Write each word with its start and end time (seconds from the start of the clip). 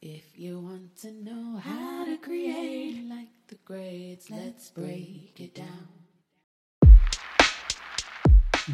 If 0.00 0.38
you 0.38 0.60
want 0.60 0.96
to 0.98 1.10
know 1.10 1.56
how 1.56 2.04
to 2.04 2.16
create 2.18 3.04
like 3.08 3.30
the 3.48 3.56
greats, 3.64 4.30
let's 4.30 4.70
break 4.70 5.32
it 5.40 5.56
down. 5.56 5.97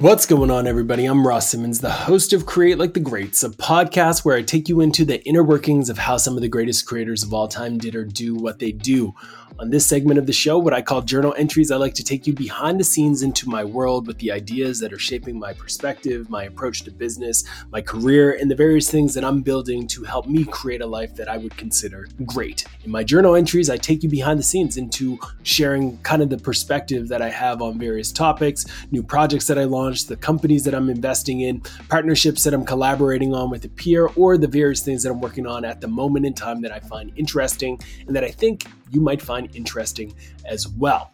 What's 0.00 0.26
going 0.26 0.50
on, 0.50 0.66
everybody? 0.66 1.04
I'm 1.04 1.24
Ross 1.24 1.50
Simmonds, 1.50 1.80
the 1.80 1.88
host 1.88 2.32
of 2.32 2.46
Create 2.46 2.78
Like 2.78 2.94
the 2.94 3.00
Greats, 3.00 3.44
a 3.44 3.48
podcast 3.48 4.24
where 4.24 4.36
I 4.36 4.42
take 4.42 4.68
you 4.68 4.80
into 4.80 5.04
the 5.04 5.22
inner 5.24 5.44
workings 5.44 5.88
of 5.88 5.98
how 5.98 6.16
some 6.16 6.34
of 6.34 6.42
the 6.42 6.48
greatest 6.48 6.84
creators 6.84 7.22
of 7.22 7.32
all 7.32 7.46
time 7.46 7.78
did 7.78 7.94
or 7.94 8.04
do 8.04 8.34
what 8.34 8.58
they 8.58 8.72
do. 8.72 9.14
On 9.60 9.70
this 9.70 9.86
segment 9.86 10.18
of 10.18 10.26
the 10.26 10.32
show, 10.32 10.58
what 10.58 10.74
I 10.74 10.82
call 10.82 11.00
journal 11.02 11.32
entries, 11.38 11.70
I 11.70 11.76
like 11.76 11.94
to 11.94 12.02
take 12.02 12.26
you 12.26 12.32
behind 12.32 12.80
the 12.80 12.84
scenes 12.84 13.22
into 13.22 13.48
my 13.48 13.62
world 13.62 14.08
with 14.08 14.18
the 14.18 14.32
ideas 14.32 14.80
that 14.80 14.92
are 14.92 14.98
shaping 14.98 15.38
my 15.38 15.52
perspective, 15.52 16.28
my 16.28 16.42
approach 16.42 16.82
to 16.82 16.90
business, 16.90 17.44
my 17.70 17.80
career, 17.80 18.32
and 18.32 18.50
the 18.50 18.56
various 18.56 18.90
things 18.90 19.14
that 19.14 19.24
I'm 19.24 19.42
building 19.42 19.86
to 19.88 20.02
help 20.02 20.26
me 20.26 20.44
create 20.44 20.80
a 20.80 20.86
life 20.86 21.14
that 21.14 21.28
I 21.28 21.36
would 21.36 21.56
consider 21.56 22.08
great. 22.26 22.64
In 22.84 22.90
my 22.90 23.04
journal 23.04 23.36
entries, 23.36 23.70
I 23.70 23.76
take 23.76 24.02
you 24.02 24.08
behind 24.08 24.40
the 24.40 24.44
scenes 24.44 24.76
into 24.76 25.20
sharing 25.44 25.98
kind 25.98 26.20
of 26.20 26.30
the 26.30 26.38
perspective 26.38 27.06
that 27.06 27.22
I 27.22 27.30
have 27.30 27.62
on 27.62 27.78
various 27.78 28.10
topics, 28.10 28.66
new 28.90 29.04
projects 29.04 29.46
that 29.46 29.58
I 29.58 29.66
launched, 29.84 30.08
the 30.08 30.16
companies 30.16 30.64
that 30.64 30.74
I'm 30.74 30.88
investing 30.88 31.40
in, 31.40 31.60
partnerships 31.88 32.44
that 32.44 32.54
I'm 32.54 32.64
collaborating 32.64 33.34
on 33.34 33.50
with 33.50 33.64
a 33.64 33.68
peer, 33.68 34.06
or 34.16 34.38
the 34.38 34.48
various 34.48 34.82
things 34.82 35.02
that 35.02 35.10
I'm 35.10 35.20
working 35.20 35.46
on 35.46 35.64
at 35.64 35.80
the 35.80 35.88
moment 35.88 36.24
in 36.24 36.32
time 36.32 36.62
that 36.62 36.72
I 36.72 36.80
find 36.80 37.12
interesting 37.16 37.78
and 38.06 38.16
that 38.16 38.24
I 38.24 38.30
think 38.30 38.66
you 38.90 39.00
might 39.00 39.20
find 39.20 39.54
interesting 39.54 40.14
as 40.46 40.66
well. 40.68 41.12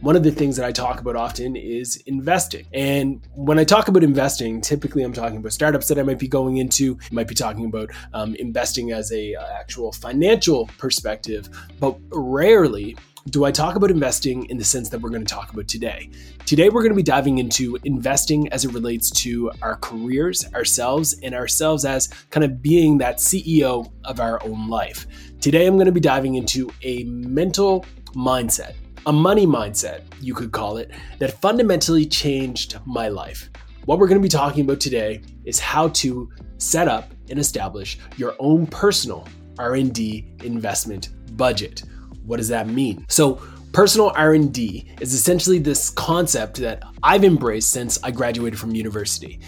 One 0.00 0.14
of 0.14 0.22
the 0.22 0.30
things 0.30 0.56
that 0.56 0.66
I 0.66 0.72
talk 0.72 1.00
about 1.00 1.16
often 1.16 1.56
is 1.56 1.96
investing. 2.06 2.66
And 2.72 3.20
when 3.34 3.58
I 3.58 3.64
talk 3.64 3.88
about 3.88 4.04
investing, 4.04 4.60
typically 4.60 5.02
I'm 5.02 5.12
talking 5.12 5.38
about 5.38 5.52
startups 5.52 5.88
that 5.88 5.98
I 5.98 6.02
might 6.02 6.18
be 6.18 6.28
going 6.28 6.58
into, 6.58 6.98
I 7.10 7.14
might 7.14 7.28
be 7.28 7.34
talking 7.34 7.64
about 7.66 7.90
um, 8.12 8.34
investing 8.36 8.92
as 8.92 9.10
a 9.12 9.34
uh, 9.34 9.46
actual 9.58 9.92
financial 9.92 10.70
perspective, 10.78 11.48
but 11.80 11.98
rarely 12.10 12.96
do 13.28 13.44
I 13.44 13.50
talk 13.50 13.74
about 13.74 13.90
investing 13.90 14.44
in 14.46 14.56
the 14.56 14.64
sense 14.64 14.88
that 14.90 15.00
we're 15.00 15.10
going 15.10 15.24
to 15.24 15.34
talk 15.34 15.52
about 15.52 15.66
today. 15.66 16.10
Today, 16.44 16.68
we're 16.68 16.82
going 16.82 16.92
to 16.92 16.96
be 16.96 17.02
diving 17.02 17.38
into 17.38 17.76
investing 17.82 18.48
as 18.52 18.64
it 18.64 18.72
relates 18.72 19.10
to 19.22 19.50
our 19.62 19.76
careers, 19.76 20.46
ourselves, 20.54 21.18
and 21.24 21.34
ourselves 21.34 21.84
as 21.84 22.06
kind 22.30 22.44
of 22.44 22.62
being 22.62 22.98
that 22.98 23.16
CEO 23.16 23.90
of 24.04 24.20
our 24.20 24.40
own 24.44 24.68
life. 24.68 25.08
Today, 25.40 25.66
I'm 25.66 25.74
going 25.74 25.86
to 25.86 25.92
be 25.92 26.00
diving 26.00 26.36
into 26.36 26.70
a 26.82 27.02
mental 27.04 27.84
mindset, 28.14 28.74
a 29.06 29.12
money 29.12 29.46
mindset, 29.46 30.02
you 30.20 30.32
could 30.32 30.52
call 30.52 30.76
it, 30.76 30.92
that 31.18 31.40
fundamentally 31.40 32.06
changed 32.06 32.78
my 32.86 33.08
life. 33.08 33.50
What 33.86 33.98
we're 33.98 34.08
going 34.08 34.20
to 34.20 34.24
be 34.24 34.28
talking 34.28 34.64
about 34.64 34.78
today 34.78 35.20
is 35.44 35.58
how 35.58 35.88
to 35.88 36.30
set 36.58 36.86
up 36.86 37.10
and 37.28 37.40
establish 37.40 37.98
your 38.16 38.36
own 38.38 38.68
personal 38.68 39.26
R&D 39.58 40.26
investment 40.44 41.08
budget. 41.36 41.82
What 42.26 42.38
does 42.38 42.48
that 42.48 42.68
mean? 42.68 43.06
So, 43.08 43.40
personal 43.72 44.12
R&D 44.16 44.92
is 45.00 45.14
essentially 45.14 45.58
this 45.58 45.90
concept 45.90 46.56
that 46.58 46.82
I've 47.02 47.24
embraced 47.24 47.70
since 47.70 47.98
I 48.02 48.10
graduated 48.10 48.58
from 48.58 48.74
university. 48.74 49.40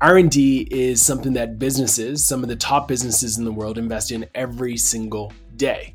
R&D 0.00 0.68
is 0.70 1.04
something 1.04 1.34
that 1.34 1.58
businesses, 1.58 2.24
some 2.24 2.42
of 2.42 2.48
the 2.48 2.56
top 2.56 2.88
businesses 2.88 3.36
in 3.36 3.44
the 3.44 3.52
world 3.52 3.76
invest 3.76 4.12
in 4.12 4.26
every 4.34 4.76
single 4.76 5.32
day. 5.56 5.94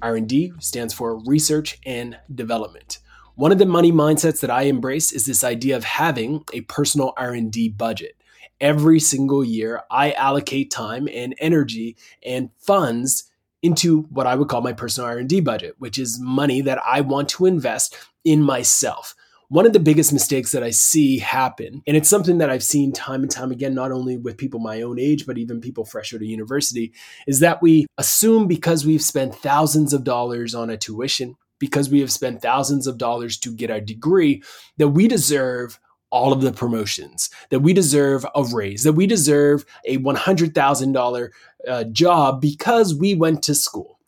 R&D 0.00 0.54
stands 0.58 0.94
for 0.94 1.18
research 1.24 1.78
and 1.84 2.18
development. 2.34 2.98
One 3.34 3.52
of 3.52 3.58
the 3.58 3.66
money 3.66 3.92
mindsets 3.92 4.40
that 4.40 4.50
I 4.50 4.62
embrace 4.62 5.12
is 5.12 5.26
this 5.26 5.44
idea 5.44 5.76
of 5.76 5.84
having 5.84 6.44
a 6.52 6.62
personal 6.62 7.12
R&D 7.16 7.70
budget. 7.70 8.16
Every 8.60 9.00
single 9.00 9.42
year, 9.42 9.82
I 9.90 10.12
allocate 10.12 10.70
time 10.70 11.08
and 11.12 11.34
energy 11.38 11.96
and 12.24 12.50
funds 12.58 13.31
into 13.62 14.02
what 14.10 14.26
I 14.26 14.34
would 14.34 14.48
call 14.48 14.60
my 14.60 14.72
personal 14.72 15.08
R&D 15.08 15.40
budget, 15.40 15.76
which 15.78 15.98
is 15.98 16.18
money 16.20 16.60
that 16.62 16.80
I 16.86 17.00
want 17.00 17.28
to 17.30 17.46
invest 17.46 17.96
in 18.24 18.42
myself. 18.42 19.14
One 19.48 19.66
of 19.66 19.74
the 19.74 19.80
biggest 19.80 20.14
mistakes 20.14 20.52
that 20.52 20.62
I 20.62 20.70
see 20.70 21.18
happen, 21.18 21.82
and 21.86 21.94
it's 21.94 22.08
something 22.08 22.38
that 22.38 22.48
I've 22.48 22.62
seen 22.62 22.90
time 22.90 23.20
and 23.20 23.30
time 23.30 23.52
again, 23.52 23.74
not 23.74 23.92
only 23.92 24.16
with 24.16 24.38
people 24.38 24.60
my 24.60 24.80
own 24.80 24.98
age, 24.98 25.26
but 25.26 25.36
even 25.36 25.60
people 25.60 25.84
fresh 25.84 26.14
out 26.14 26.22
of 26.22 26.26
university, 26.26 26.94
is 27.26 27.40
that 27.40 27.60
we 27.60 27.86
assume 27.98 28.48
because 28.48 28.86
we've 28.86 29.02
spent 29.02 29.34
thousands 29.34 29.92
of 29.92 30.04
dollars 30.04 30.54
on 30.54 30.70
a 30.70 30.78
tuition, 30.78 31.36
because 31.58 31.90
we 31.90 32.00
have 32.00 32.10
spent 32.10 32.40
thousands 32.40 32.86
of 32.86 32.96
dollars 32.96 33.36
to 33.40 33.54
get 33.54 33.70
our 33.70 33.80
degree, 33.80 34.42
that 34.78 34.88
we 34.88 35.06
deserve 35.06 35.78
all 36.12 36.32
of 36.32 36.42
the 36.42 36.52
promotions, 36.52 37.30
that 37.48 37.60
we 37.60 37.72
deserve 37.72 38.24
a 38.36 38.44
raise, 38.52 38.84
that 38.84 38.92
we 38.92 39.06
deserve 39.06 39.64
a 39.86 39.98
$100,000 39.98 41.28
uh, 41.66 41.84
job 41.84 42.40
because 42.40 42.94
we 42.94 43.14
went 43.14 43.42
to 43.42 43.54
school. 43.54 43.98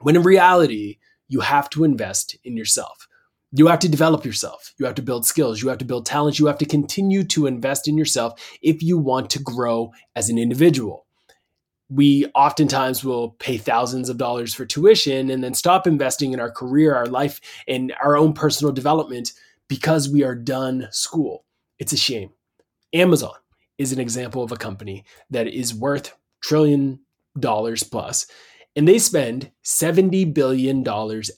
When 0.00 0.14
in 0.14 0.22
reality, 0.22 0.98
you 1.28 1.40
have 1.40 1.70
to 1.70 1.84
invest 1.84 2.36
in 2.44 2.56
yourself. 2.56 3.08
You 3.52 3.66
have 3.68 3.78
to 3.80 3.88
develop 3.88 4.24
yourself. 4.24 4.74
You 4.78 4.86
have 4.86 4.94
to 4.96 5.02
build 5.02 5.24
skills. 5.26 5.62
You 5.62 5.68
have 5.68 5.78
to 5.78 5.84
build 5.84 6.06
talents. 6.06 6.38
You 6.38 6.46
have 6.46 6.58
to 6.58 6.66
continue 6.66 7.24
to 7.24 7.46
invest 7.46 7.88
in 7.88 7.96
yourself 7.96 8.40
if 8.60 8.82
you 8.82 8.98
want 8.98 9.30
to 9.30 9.42
grow 9.42 9.92
as 10.14 10.28
an 10.28 10.38
individual. 10.38 11.06
We 11.88 12.26
oftentimes 12.34 13.04
will 13.04 13.30
pay 13.32 13.58
thousands 13.58 14.08
of 14.08 14.16
dollars 14.16 14.54
for 14.54 14.64
tuition 14.64 15.30
and 15.30 15.44
then 15.44 15.52
stop 15.52 15.86
investing 15.86 16.32
in 16.32 16.40
our 16.40 16.50
career, 16.50 16.94
our 16.94 17.06
life, 17.06 17.40
and 17.68 17.94
our 18.02 18.16
own 18.16 18.32
personal 18.32 18.72
development 18.72 19.32
because 19.72 20.06
we 20.06 20.22
are 20.22 20.34
done 20.34 20.86
school. 20.90 21.46
It's 21.78 21.94
a 21.94 21.96
shame. 21.96 22.28
Amazon 22.92 23.32
is 23.78 23.90
an 23.90 23.98
example 23.98 24.42
of 24.42 24.52
a 24.52 24.56
company 24.56 25.02
that 25.30 25.46
is 25.46 25.74
worth 25.74 26.14
trillion 26.42 27.00
dollars 27.40 27.82
plus 27.82 28.26
and 28.74 28.88
they 28.88 28.98
spend 28.98 29.50
$70 29.64 30.32
billion 30.34 30.84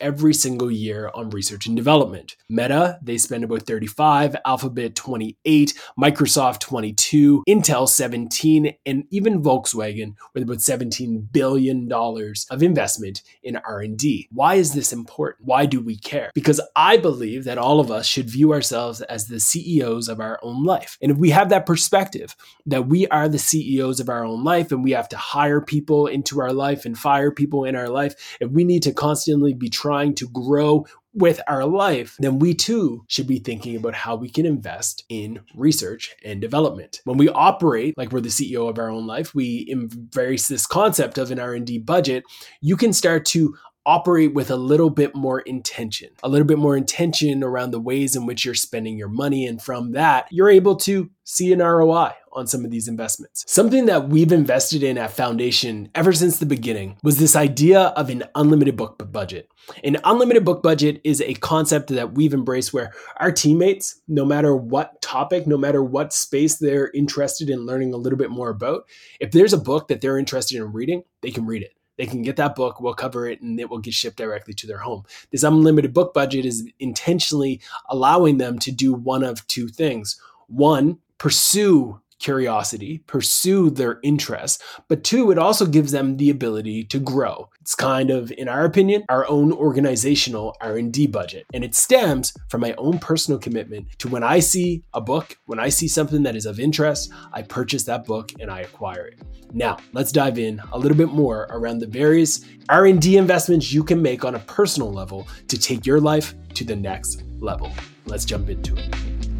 every 0.00 0.34
single 0.34 0.70
year 0.70 1.10
on 1.14 1.30
research 1.30 1.66
and 1.66 1.76
development. 1.76 2.36
Meta, 2.48 2.98
they 3.02 3.18
spend 3.18 3.44
about 3.44 3.62
35, 3.62 4.36
Alphabet 4.46 4.94
28, 4.94 5.74
Microsoft 5.98 6.60
22, 6.60 7.44
Intel 7.48 7.88
17, 7.88 8.74
and 8.86 9.04
even 9.10 9.42
Volkswagen 9.42 10.14
with 10.32 10.44
about 10.44 10.58
$17 10.58 11.32
billion 11.32 11.92
of 11.92 12.62
investment 12.62 13.22
in 13.42 13.56
R&D. 13.56 14.28
Why 14.32 14.54
is 14.54 14.72
this 14.72 14.92
important? 14.92 15.46
Why 15.46 15.66
do 15.66 15.80
we 15.80 15.98
care? 15.98 16.30
Because 16.34 16.60
I 16.74 16.96
believe 16.96 17.44
that 17.44 17.58
all 17.58 17.80
of 17.80 17.90
us 17.90 18.06
should 18.06 18.30
view 18.30 18.52
ourselves 18.52 19.02
as 19.02 19.26
the 19.26 19.40
CEOs 19.40 20.08
of 20.08 20.20
our 20.20 20.38
own 20.42 20.64
life. 20.64 20.96
And 21.02 21.10
if 21.12 21.18
we 21.18 21.30
have 21.30 21.50
that 21.50 21.66
perspective 21.66 22.34
that 22.66 22.86
we 22.86 23.06
are 23.08 23.28
the 23.28 23.38
CEOs 23.38 24.00
of 24.00 24.08
our 24.08 24.24
own 24.24 24.44
life 24.44 24.72
and 24.72 24.82
we 24.82 24.92
have 24.92 25.08
to 25.10 25.16
hire 25.16 25.60
people 25.60 26.06
into 26.06 26.40
our 26.40 26.52
life 26.52 26.86
and 26.86 26.96
fire 26.96 27.23
people 27.30 27.64
in 27.64 27.76
our 27.76 27.88
life, 27.88 28.36
if 28.40 28.50
we 28.50 28.64
need 28.64 28.82
to 28.84 28.92
constantly 28.92 29.54
be 29.54 29.68
trying 29.68 30.14
to 30.16 30.28
grow 30.28 30.86
with 31.14 31.40
our 31.46 31.64
life, 31.64 32.16
then 32.18 32.38
we 32.38 32.54
too 32.54 33.04
should 33.08 33.26
be 33.26 33.38
thinking 33.38 33.76
about 33.76 33.94
how 33.94 34.16
we 34.16 34.28
can 34.28 34.44
invest 34.44 35.04
in 35.08 35.40
research 35.54 36.14
and 36.24 36.40
development. 36.40 37.00
When 37.04 37.18
we 37.18 37.28
operate 37.28 37.96
like 37.96 38.10
we're 38.10 38.20
the 38.20 38.28
CEO 38.28 38.68
of 38.68 38.78
our 38.78 38.90
own 38.90 39.06
life, 39.06 39.34
we 39.34 39.66
embrace 39.68 40.48
this 40.48 40.66
concept 40.66 41.16
of 41.18 41.30
an 41.30 41.38
R&D 41.38 41.78
budget, 41.78 42.24
you 42.60 42.76
can 42.76 42.92
start 42.92 43.24
to 43.26 43.56
operate 43.86 44.34
with 44.34 44.50
a 44.50 44.56
little 44.56 44.90
bit 44.90 45.14
more 45.14 45.40
intention, 45.40 46.10
a 46.22 46.28
little 46.28 46.46
bit 46.46 46.58
more 46.58 46.76
intention 46.76 47.44
around 47.44 47.70
the 47.70 47.80
ways 47.80 48.16
in 48.16 48.26
which 48.26 48.44
you're 48.44 48.54
spending 48.54 48.96
your 48.96 49.08
money. 49.08 49.46
And 49.46 49.60
from 49.60 49.92
that, 49.92 50.26
you're 50.30 50.50
able 50.50 50.76
to 50.76 51.10
see 51.24 51.52
an 51.52 51.60
ROI 51.60 52.12
on 52.32 52.46
some 52.46 52.64
of 52.64 52.70
these 52.70 52.88
investments. 52.88 53.44
Something 53.46 53.86
that 53.86 54.08
we've 54.08 54.32
invested 54.32 54.82
in 54.82 54.98
at 54.98 55.12
Foundation 55.12 55.88
ever 55.94 56.12
since 56.12 56.38
the 56.38 56.46
beginning 56.46 56.96
was 57.02 57.18
this 57.18 57.36
idea 57.36 57.80
of 57.80 58.10
an 58.10 58.24
unlimited 58.34 58.76
book 58.76 59.00
budget. 59.12 59.48
An 59.82 59.96
unlimited 60.04 60.44
book 60.44 60.62
budget 60.62 61.00
is 61.04 61.20
a 61.20 61.34
concept 61.34 61.88
that 61.90 62.12
we've 62.12 62.34
embraced 62.34 62.72
where 62.72 62.92
our 63.18 63.32
teammates, 63.32 64.00
no 64.08 64.24
matter 64.24 64.54
what 64.54 65.00
topic, 65.00 65.46
no 65.46 65.56
matter 65.56 65.82
what 65.82 66.12
space 66.12 66.56
they're 66.56 66.90
interested 66.90 67.48
in 67.48 67.66
learning 67.66 67.94
a 67.94 67.98
little 67.98 68.18
bit 68.18 68.30
more 68.30 68.50
about, 68.50 68.84
if 69.20 69.30
there's 69.30 69.52
a 69.52 69.58
book 69.58 69.88
that 69.88 70.00
they're 70.00 70.18
interested 70.18 70.56
in 70.56 70.72
reading, 70.72 71.04
they 71.22 71.30
can 71.30 71.46
read 71.46 71.62
it. 71.62 71.72
They 71.96 72.06
can 72.06 72.22
get 72.22 72.36
that 72.36 72.56
book, 72.56 72.80
we'll 72.80 72.94
cover 72.94 73.26
it, 73.28 73.40
and 73.40 73.58
it 73.60 73.70
will 73.70 73.78
get 73.78 73.94
shipped 73.94 74.16
directly 74.16 74.54
to 74.54 74.66
their 74.66 74.78
home. 74.78 75.04
This 75.30 75.42
unlimited 75.42 75.94
book 75.94 76.12
budget 76.12 76.44
is 76.44 76.68
intentionally 76.78 77.60
allowing 77.88 78.38
them 78.38 78.58
to 78.60 78.72
do 78.72 78.92
one 78.92 79.22
of 79.22 79.46
two 79.46 79.68
things. 79.68 80.20
One, 80.48 80.98
pursue 81.18 82.00
curiosity, 82.18 83.02
pursue 83.06 83.70
their 83.70 83.98
interests, 84.02 84.62
but 84.88 85.04
two, 85.04 85.30
it 85.30 85.38
also 85.38 85.66
gives 85.66 85.92
them 85.92 86.16
the 86.16 86.30
ability 86.30 86.84
to 86.84 86.98
grow. 86.98 87.48
It's 87.60 87.74
kind 87.74 88.10
of, 88.10 88.32
in 88.32 88.48
our 88.48 88.64
opinion, 88.64 89.04
our 89.08 89.26
own 89.28 89.52
organizational 89.52 90.56
R&D 90.60 91.06
budget. 91.08 91.46
And 91.54 91.64
it 91.64 91.74
stems 91.74 92.32
from 92.48 92.60
my 92.60 92.74
own 92.74 92.98
personal 92.98 93.38
commitment 93.38 93.88
to 93.98 94.08
when 94.08 94.22
I 94.22 94.40
see 94.40 94.82
a 94.92 95.00
book, 95.00 95.36
when 95.46 95.58
I 95.58 95.68
see 95.68 95.88
something 95.88 96.22
that 96.24 96.36
is 96.36 96.46
of 96.46 96.60
interest, 96.60 97.12
I 97.32 97.42
purchase 97.42 97.84
that 97.84 98.04
book 98.04 98.32
and 98.40 98.50
I 98.50 98.60
acquire 98.60 99.06
it. 99.06 99.20
Now, 99.52 99.78
let's 99.92 100.10
dive 100.12 100.38
in 100.38 100.60
a 100.72 100.78
little 100.78 100.96
bit 100.96 101.10
more 101.10 101.46
around 101.50 101.78
the 101.78 101.86
various 101.86 102.44
R&D 102.68 103.16
investments 103.16 103.72
you 103.72 103.84
can 103.84 104.02
make 104.02 104.24
on 104.24 104.34
a 104.34 104.40
personal 104.40 104.92
level 104.92 105.28
to 105.48 105.58
take 105.58 105.86
your 105.86 106.00
life 106.00 106.34
to 106.54 106.64
the 106.64 106.76
next 106.76 107.22
level. 107.38 107.70
Let's 108.06 108.24
jump 108.24 108.48
into 108.48 108.74
it. 108.76 109.33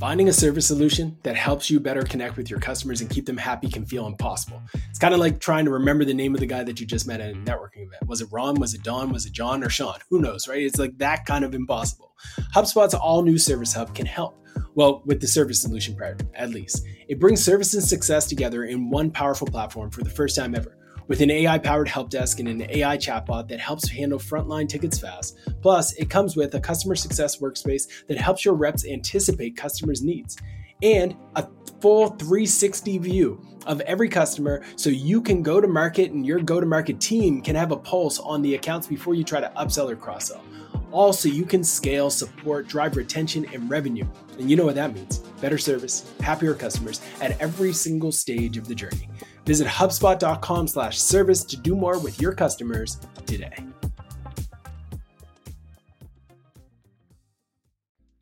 Finding 0.00 0.30
a 0.30 0.32
service 0.32 0.66
solution 0.66 1.18
that 1.24 1.36
helps 1.36 1.68
you 1.68 1.78
better 1.78 2.02
connect 2.02 2.38
with 2.38 2.48
your 2.48 2.58
customers 2.58 3.02
and 3.02 3.10
keep 3.10 3.26
them 3.26 3.36
happy 3.36 3.68
can 3.68 3.84
feel 3.84 4.06
impossible. 4.06 4.62
It's 4.88 4.98
kind 4.98 5.12
of 5.12 5.20
like 5.20 5.40
trying 5.40 5.66
to 5.66 5.70
remember 5.70 6.06
the 6.06 6.14
name 6.14 6.32
of 6.32 6.40
the 6.40 6.46
guy 6.46 6.64
that 6.64 6.80
you 6.80 6.86
just 6.86 7.06
met 7.06 7.20
at 7.20 7.32
a 7.32 7.34
networking 7.34 7.84
event. 7.84 8.06
Was 8.06 8.22
it 8.22 8.28
Ron? 8.32 8.54
Was 8.54 8.72
it 8.72 8.82
Don? 8.82 9.12
Was 9.12 9.26
it 9.26 9.34
John 9.34 9.62
or 9.62 9.68
Sean? 9.68 9.98
Who 10.08 10.18
knows, 10.18 10.48
right? 10.48 10.62
It's 10.62 10.78
like 10.78 10.96
that 10.96 11.26
kind 11.26 11.44
of 11.44 11.54
impossible. 11.54 12.14
HubSpot's 12.54 12.94
all 12.94 13.20
new 13.20 13.36
Service 13.36 13.74
Hub 13.74 13.94
can 13.94 14.06
help. 14.06 14.38
Well, 14.74 15.02
with 15.04 15.20
the 15.20 15.26
service 15.26 15.60
solution 15.60 15.94
part, 15.94 16.22
at 16.34 16.48
least. 16.48 16.82
It 17.06 17.20
brings 17.20 17.44
service 17.44 17.74
and 17.74 17.82
success 17.82 18.26
together 18.26 18.64
in 18.64 18.88
one 18.88 19.10
powerful 19.10 19.48
platform 19.48 19.90
for 19.90 20.02
the 20.02 20.08
first 20.08 20.34
time 20.34 20.54
ever 20.54 20.78
with 21.10 21.20
an 21.20 21.30
AI 21.30 21.58
powered 21.58 21.88
help 21.88 22.08
desk 22.08 22.38
and 22.38 22.48
an 22.48 22.62
AI 22.70 22.96
chatbot 22.96 23.48
that 23.48 23.58
helps 23.58 23.88
handle 23.88 24.16
frontline 24.16 24.68
tickets 24.68 24.96
fast. 24.96 25.36
Plus, 25.60 25.92
it 25.94 26.08
comes 26.08 26.36
with 26.36 26.54
a 26.54 26.60
customer 26.60 26.94
success 26.94 27.38
workspace 27.38 28.06
that 28.06 28.16
helps 28.16 28.44
your 28.44 28.54
reps 28.54 28.86
anticipate 28.86 29.56
customers' 29.56 30.02
needs 30.04 30.36
and 30.84 31.16
a 31.34 31.48
full 31.80 32.10
360 32.10 32.98
view 32.98 33.44
of 33.66 33.80
every 33.82 34.08
customer 34.08 34.62
so 34.76 34.88
you 34.88 35.20
can 35.20 35.42
go 35.42 35.60
to 35.60 35.66
market 35.66 36.12
and 36.12 36.24
your 36.24 36.38
go 36.38 36.60
to 36.60 36.66
market 36.66 37.00
team 37.00 37.42
can 37.42 37.56
have 37.56 37.72
a 37.72 37.76
pulse 37.76 38.20
on 38.20 38.40
the 38.40 38.54
accounts 38.54 38.86
before 38.86 39.14
you 39.14 39.24
try 39.24 39.40
to 39.40 39.50
upsell 39.56 39.90
or 39.90 39.96
cross 39.96 40.28
sell. 40.28 40.44
Also, 40.92 41.28
you 41.28 41.44
can 41.44 41.64
scale, 41.64 42.08
support, 42.08 42.68
drive 42.68 42.96
retention, 42.96 43.46
and 43.52 43.68
revenue. 43.68 44.06
And 44.38 44.48
you 44.48 44.56
know 44.56 44.64
what 44.64 44.76
that 44.76 44.94
means 44.94 45.18
better 45.40 45.58
service, 45.58 46.12
happier 46.20 46.54
customers 46.54 47.00
at 47.20 47.40
every 47.40 47.72
single 47.72 48.12
stage 48.12 48.56
of 48.56 48.68
the 48.68 48.76
journey. 48.76 49.08
Visit 49.50 49.66
HubSpot.com 49.66 50.68
slash 50.68 51.00
service 51.00 51.42
to 51.42 51.56
do 51.56 51.74
more 51.74 51.98
with 51.98 52.20
your 52.20 52.32
customers 52.32 52.98
today. 53.26 53.52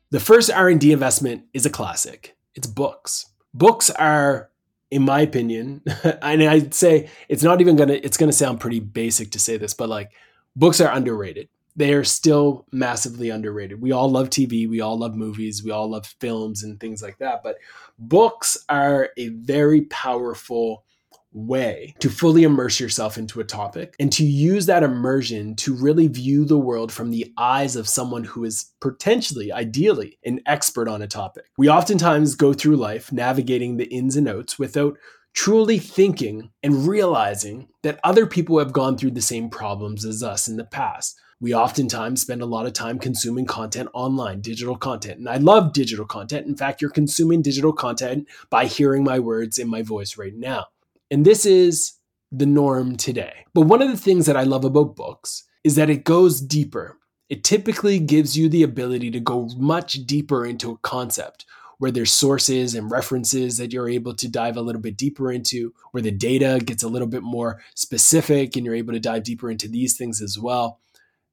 The 0.09 0.19
first 0.19 0.49
R&D 0.49 0.91
investment 0.91 1.43
is 1.53 1.67
a 1.67 1.69
classic. 1.69 2.35
It's 2.55 2.65
books. 2.65 3.27
Books 3.53 3.91
are 3.91 4.49
in 4.89 5.03
my 5.03 5.21
opinion, 5.21 5.83
and 6.23 6.41
I'd 6.41 6.73
say 6.73 7.11
it's 7.27 7.43
not 7.43 7.61
even 7.61 7.75
gonna, 7.75 7.99
it's 8.01 8.17
gonna 8.17 8.31
sound 8.31 8.59
pretty 8.59 8.79
basic 8.79 9.29
to 9.33 9.39
say 9.39 9.55
this, 9.57 9.75
but 9.75 9.87
like 9.87 10.09
books 10.55 10.81
are 10.81 10.91
underrated 10.91 11.47
they 11.75 11.93
are 11.93 12.03
still 12.03 12.65
massively 12.73 13.29
underrated. 13.29 13.79
We 13.79 13.93
all 13.93 14.11
love 14.11 14.29
TV, 14.29 14.67
we 14.67 14.81
all 14.81 14.97
love 14.97 15.15
movies, 15.15 15.63
we 15.63 15.71
all 15.71 15.89
love 15.89 16.05
films 16.19 16.63
and 16.63 16.77
things 16.77 17.01
like 17.01 17.19
that. 17.19 17.41
But 17.41 17.55
books 17.97 18.57
are 18.67 19.11
a 19.15 19.29
very 19.29 19.83
powerful 19.83 20.83
way 21.31 21.93
to 21.99 22.09
fully 22.09 22.43
immerse 22.43 22.79
yourself 22.79 23.17
into 23.17 23.39
a 23.39 23.43
topic 23.43 23.95
and 23.99 24.11
to 24.11 24.25
use 24.25 24.65
that 24.65 24.83
immersion 24.83 25.55
to 25.55 25.75
really 25.75 26.07
view 26.07 26.45
the 26.45 26.57
world 26.57 26.91
from 26.91 27.11
the 27.11 27.31
eyes 27.37 27.75
of 27.75 27.87
someone 27.87 28.23
who 28.23 28.43
is 28.43 28.71
potentially, 28.81 29.51
ideally, 29.51 30.17
an 30.25 30.39
expert 30.45 30.87
on 30.87 31.01
a 31.01 31.07
topic. 31.07 31.45
We 31.57 31.69
oftentimes 31.69 32.35
go 32.35 32.53
through 32.53 32.77
life 32.77 33.11
navigating 33.11 33.77
the 33.77 33.85
ins 33.85 34.15
and 34.15 34.27
outs 34.27 34.57
without 34.57 34.97
truly 35.33 35.77
thinking 35.77 36.49
and 36.63 36.87
realizing 36.87 37.67
that 37.83 37.99
other 38.03 38.25
people 38.25 38.57
have 38.59 38.73
gone 38.73 38.97
through 38.97 39.11
the 39.11 39.21
same 39.21 39.49
problems 39.49 40.03
as 40.03 40.23
us 40.23 40.47
in 40.47 40.57
the 40.57 40.63
past 40.63 41.19
we 41.41 41.53
oftentimes 41.53 42.21
spend 42.21 42.41
a 42.41 42.45
lot 42.45 42.65
of 42.65 42.73
time 42.73 42.99
consuming 42.99 43.45
content 43.45 43.89
online, 43.93 44.41
digital 44.41 44.75
content. 44.75 45.19
And 45.19 45.29
I 45.29 45.37
love 45.37 45.71
digital 45.71 46.05
content. 46.05 46.47
In 46.47 46.55
fact, 46.55 46.81
you're 46.81 46.91
consuming 46.91 47.41
digital 47.41 47.71
content 47.71 48.27
by 48.49 48.65
hearing 48.65 49.03
my 49.03 49.19
words 49.19 49.57
in 49.57 49.69
my 49.69 49.81
voice 49.81 50.17
right 50.17 50.35
now. 50.35 50.65
And 51.11 51.25
this 51.25 51.45
is 51.45 51.93
the 52.31 52.45
norm 52.45 52.95
today. 52.95 53.45
But 53.53 53.61
one 53.61 53.81
of 53.81 53.89
the 53.89 53.97
things 53.97 54.25
that 54.25 54.37
I 54.37 54.43
love 54.43 54.63
about 54.63 54.95
books 54.95 55.43
is 55.63 55.75
that 55.75 55.89
it 55.89 56.03
goes 56.03 56.41
deeper. 56.41 56.97
It 57.29 57.43
typically 57.43 57.99
gives 57.99 58.37
you 58.37 58.49
the 58.49 58.63
ability 58.63 59.11
to 59.11 59.19
go 59.19 59.49
much 59.57 60.05
deeper 60.05 60.45
into 60.45 60.71
a 60.71 60.77
concept 60.77 61.45
where 61.79 61.91
there's 61.91 62.11
sources 62.11 62.75
and 62.75 62.91
references 62.91 63.57
that 63.57 63.71
you're 63.71 63.89
able 63.89 64.13
to 64.13 64.27
dive 64.27 64.57
a 64.57 64.61
little 64.61 64.81
bit 64.81 64.97
deeper 64.97 65.31
into, 65.31 65.73
where 65.91 66.03
the 66.03 66.11
data 66.11 66.59
gets 66.63 66.83
a 66.83 66.89
little 66.89 67.07
bit 67.07 67.23
more 67.23 67.61
specific 67.73 68.55
and 68.55 68.65
you're 68.65 68.75
able 68.75 68.93
to 68.93 68.99
dive 68.99 69.23
deeper 69.23 69.49
into 69.49 69.67
these 69.67 69.95
things 69.95 70.21
as 70.21 70.37
well. 70.37 70.79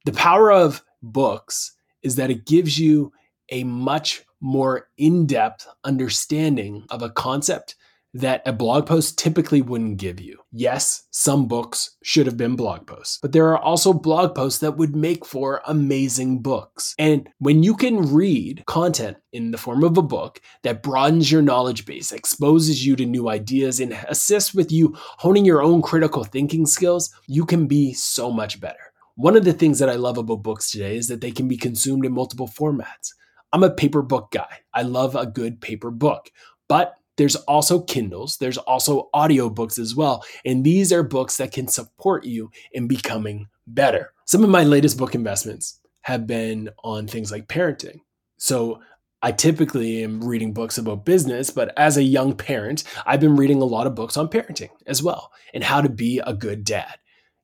The 0.05 0.13
power 0.13 0.51
of 0.51 0.83
books 1.03 1.73
is 2.01 2.15
that 2.15 2.31
it 2.31 2.45
gives 2.45 2.79
you 2.79 3.11
a 3.49 3.65
much 3.65 4.23
more 4.39 4.87
in 4.97 5.25
depth 5.25 5.67
understanding 5.83 6.85
of 6.89 7.01
a 7.01 7.09
concept 7.09 7.75
that 8.13 8.41
a 8.45 8.53
blog 8.53 8.85
post 8.85 9.17
typically 9.19 9.61
wouldn't 9.61 9.97
give 9.97 10.19
you. 10.19 10.39
Yes, 10.51 11.03
some 11.11 11.47
books 11.47 11.97
should 12.03 12.25
have 12.25 12.37
been 12.37 12.55
blog 12.55 12.87
posts, 12.87 13.19
but 13.21 13.31
there 13.31 13.47
are 13.47 13.59
also 13.59 13.93
blog 13.93 14.33
posts 14.33 14.59
that 14.61 14.77
would 14.77 14.95
make 14.95 15.25
for 15.25 15.61
amazing 15.67 16.41
books. 16.41 16.95
And 16.97 17.29
when 17.39 17.63
you 17.63 17.75
can 17.75 18.13
read 18.13 18.63
content 18.65 19.17
in 19.33 19.51
the 19.51 19.57
form 19.57 19.83
of 19.83 19.97
a 19.97 20.01
book 20.01 20.41
that 20.63 20.81
broadens 20.81 21.31
your 21.31 21.41
knowledge 21.41 21.85
base, 21.85 22.11
exposes 22.11 22.85
you 22.85 22.95
to 22.95 23.05
new 23.05 23.29
ideas, 23.29 23.79
and 23.79 23.93
assists 24.07 24.53
with 24.53 24.71
you 24.71 24.95
honing 24.97 25.45
your 25.45 25.61
own 25.61 25.81
critical 25.81 26.23
thinking 26.23 26.65
skills, 26.65 27.13
you 27.27 27.45
can 27.45 27.67
be 27.67 27.93
so 27.93 28.31
much 28.31 28.59
better. 28.59 28.93
One 29.15 29.35
of 29.35 29.45
the 29.45 29.53
things 29.53 29.79
that 29.79 29.89
I 29.89 29.95
love 29.95 30.17
about 30.17 30.43
books 30.43 30.71
today 30.71 30.95
is 30.95 31.07
that 31.07 31.21
they 31.21 31.31
can 31.31 31.47
be 31.47 31.57
consumed 31.57 32.05
in 32.05 32.13
multiple 32.13 32.47
formats. 32.47 33.13
I'm 33.51 33.63
a 33.63 33.71
paper 33.71 34.01
book 34.01 34.31
guy. 34.31 34.59
I 34.73 34.83
love 34.83 35.15
a 35.15 35.25
good 35.25 35.59
paper 35.61 35.89
book. 35.89 36.29
But 36.69 36.95
there's 37.17 37.35
also 37.35 37.81
Kindles, 37.81 38.37
there's 38.37 38.57
also 38.57 39.09
audiobooks 39.13 39.77
as 39.79 39.95
well. 39.95 40.23
And 40.45 40.63
these 40.63 40.93
are 40.93 41.03
books 41.03 41.37
that 41.37 41.51
can 41.51 41.67
support 41.67 42.25
you 42.25 42.51
in 42.71 42.87
becoming 42.87 43.47
better. 43.65 44.13
Some 44.25 44.43
of 44.43 44.49
my 44.49 44.63
latest 44.63 44.97
book 44.97 45.15
investments 45.15 45.79
have 46.01 46.25
been 46.25 46.69
on 46.83 47.07
things 47.07 47.31
like 47.31 47.47
parenting. 47.47 47.99
So 48.37 48.81
I 49.21 49.31
typically 49.31 50.03
am 50.03 50.23
reading 50.23 50.53
books 50.53 50.77
about 50.77 51.05
business, 51.05 51.49
but 51.49 51.73
as 51.75 51.97
a 51.97 52.03
young 52.03 52.35
parent, 52.35 52.83
I've 53.05 53.19
been 53.19 53.35
reading 53.35 53.61
a 53.61 53.65
lot 53.65 53.87
of 53.87 53.95
books 53.95 54.15
on 54.15 54.29
parenting 54.29 54.69
as 54.85 55.01
well 55.01 55.31
and 55.53 55.63
how 55.63 55.81
to 55.81 55.89
be 55.89 56.21
a 56.25 56.33
good 56.33 56.63
dad. 56.63 56.97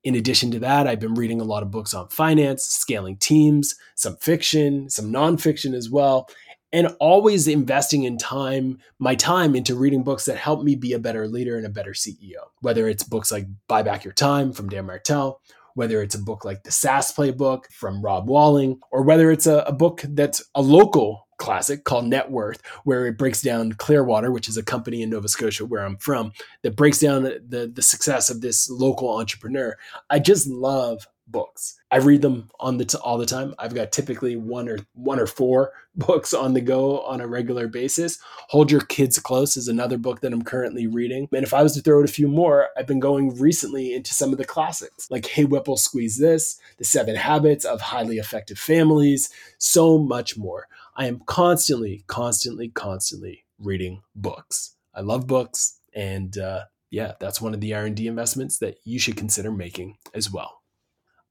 In 0.03 0.15
addition 0.15 0.51
to 0.51 0.59
that, 0.59 0.85
I've 0.85 0.99
been 0.99 1.15
reading 1.15 1.41
a 1.41 1.45
lot 1.45 1.63
of 1.63 1.71
books 1.71 1.93
on 1.93 2.09
finance, 2.09 2.65
scaling 2.65 3.17
teams, 3.17 3.73
some 3.95 4.17
fiction, 4.17 4.89
some 4.89 5.11
nonfiction 5.11 5.73
as 5.73 5.89
well, 5.89 6.27
and 6.73 6.93
always 6.99 7.47
investing 7.47 8.03
in 8.03 8.17
time, 8.17 8.79
my 8.97 9.13
time 9.13 9.55
into 9.55 9.75
reading 9.75 10.03
books 10.03 10.25
that 10.25 10.37
help 10.37 10.63
me 10.63 10.75
be 10.75 10.93
a 10.93 10.99
better 10.99 11.27
leader 11.27 11.55
and 11.55 11.67
a 11.67 11.69
better 11.69 11.91
CEO. 11.91 12.49
Whether 12.61 12.89
it's 12.89 13.03
books 13.03 13.31
like 13.31 13.45
Buy 13.67 13.83
Back 13.83 14.03
Your 14.03 14.13
Time 14.13 14.51
from 14.51 14.69
Dan 14.69 14.87
Martell, 14.87 15.39
whether 15.75 16.01
it's 16.01 16.15
a 16.15 16.21
book 16.21 16.43
like 16.43 16.63
the 16.63 16.71
SaaS 16.71 17.11
Playbook 17.11 17.65
from 17.71 18.01
Rob 18.01 18.27
Walling, 18.27 18.79
or 18.91 19.03
whether 19.03 19.31
it's 19.31 19.47
a, 19.47 19.59
a 19.59 19.71
book 19.71 20.01
that's 20.09 20.43
a 20.55 20.61
local 20.61 21.27
classic 21.37 21.83
called 21.83 22.05
Net 22.05 22.31
Worth, 22.31 22.61
where 22.85 23.05
it 23.05 23.17
breaks 23.17 23.41
down 23.41 23.73
Clearwater, 23.73 24.31
which 24.31 24.49
is 24.49 24.57
a 24.57 24.63
company 24.63 25.01
in 25.03 25.09
Nova 25.11 25.27
Scotia 25.27 25.65
where 25.65 25.85
I'm 25.85 25.97
from, 25.97 26.31
that 26.63 26.75
breaks 26.75 26.99
down 26.99 27.23
the, 27.23 27.71
the 27.71 27.81
success 27.81 28.29
of 28.29 28.41
this 28.41 28.69
local 28.69 29.19
entrepreneur. 29.19 29.75
I 30.09 30.19
just 30.19 30.47
love 30.47 31.07
books. 31.33 31.75
I 31.91 31.97
read 31.97 32.21
them 32.21 32.49
on 32.61 32.77
the 32.77 32.85
t- 32.85 32.97
all 33.03 33.17
the 33.17 33.25
time. 33.25 33.53
I've 33.59 33.75
got 33.75 33.91
typically 33.91 34.37
one 34.37 34.69
or 34.69 34.77
one 34.93 35.19
or 35.19 35.27
four 35.27 35.73
books 35.95 36.33
on 36.33 36.53
the 36.53 36.61
go 36.61 37.01
on 37.01 37.19
a 37.19 37.27
regular 37.27 37.67
basis. 37.67 38.19
Hold 38.49 38.71
Your 38.71 38.79
Kids 38.79 39.19
Close 39.19 39.57
is 39.57 39.67
another 39.67 39.97
book 39.97 40.21
that 40.21 40.31
I'm 40.31 40.43
currently 40.43 40.87
reading. 40.87 41.27
And 41.33 41.43
if 41.43 41.53
I 41.53 41.61
was 41.61 41.73
to 41.73 41.81
throw 41.81 41.99
out 41.99 42.09
a 42.09 42.13
few 42.13 42.29
more, 42.29 42.69
I've 42.77 42.87
been 42.87 43.01
going 43.01 43.37
recently 43.37 43.93
into 43.93 44.13
some 44.13 44.31
of 44.31 44.37
the 44.37 44.45
classics 44.45 45.11
like 45.11 45.25
Hey 45.25 45.43
Whipple 45.43 45.75
Squeeze 45.75 46.17
This, 46.17 46.57
The 46.77 46.85
Seven 46.85 47.17
Habits 47.17 47.65
of 47.65 47.81
Highly 47.81 48.17
Effective 48.17 48.57
Families, 48.57 49.29
so 49.57 49.97
much 49.97 50.37
more. 50.37 50.67
I 50.95 51.07
am 51.07 51.21
constantly, 51.25 52.05
constantly, 52.07 52.69
constantly 52.69 53.43
reading 53.59 54.03
books. 54.15 54.75
I 54.93 55.01
love 55.01 55.25
books, 55.25 55.79
and 55.93 56.37
uh, 56.37 56.65
yeah, 56.93 57.13
that's 57.19 57.41
one 57.41 57.55
of 57.55 57.61
the 57.61 57.73
R&D 57.73 58.05
investments 58.05 58.59
that 58.59 58.77
you 58.83 58.99
should 58.99 59.17
consider 59.17 59.51
making 59.51 59.97
as 60.13 60.31
well. 60.31 60.62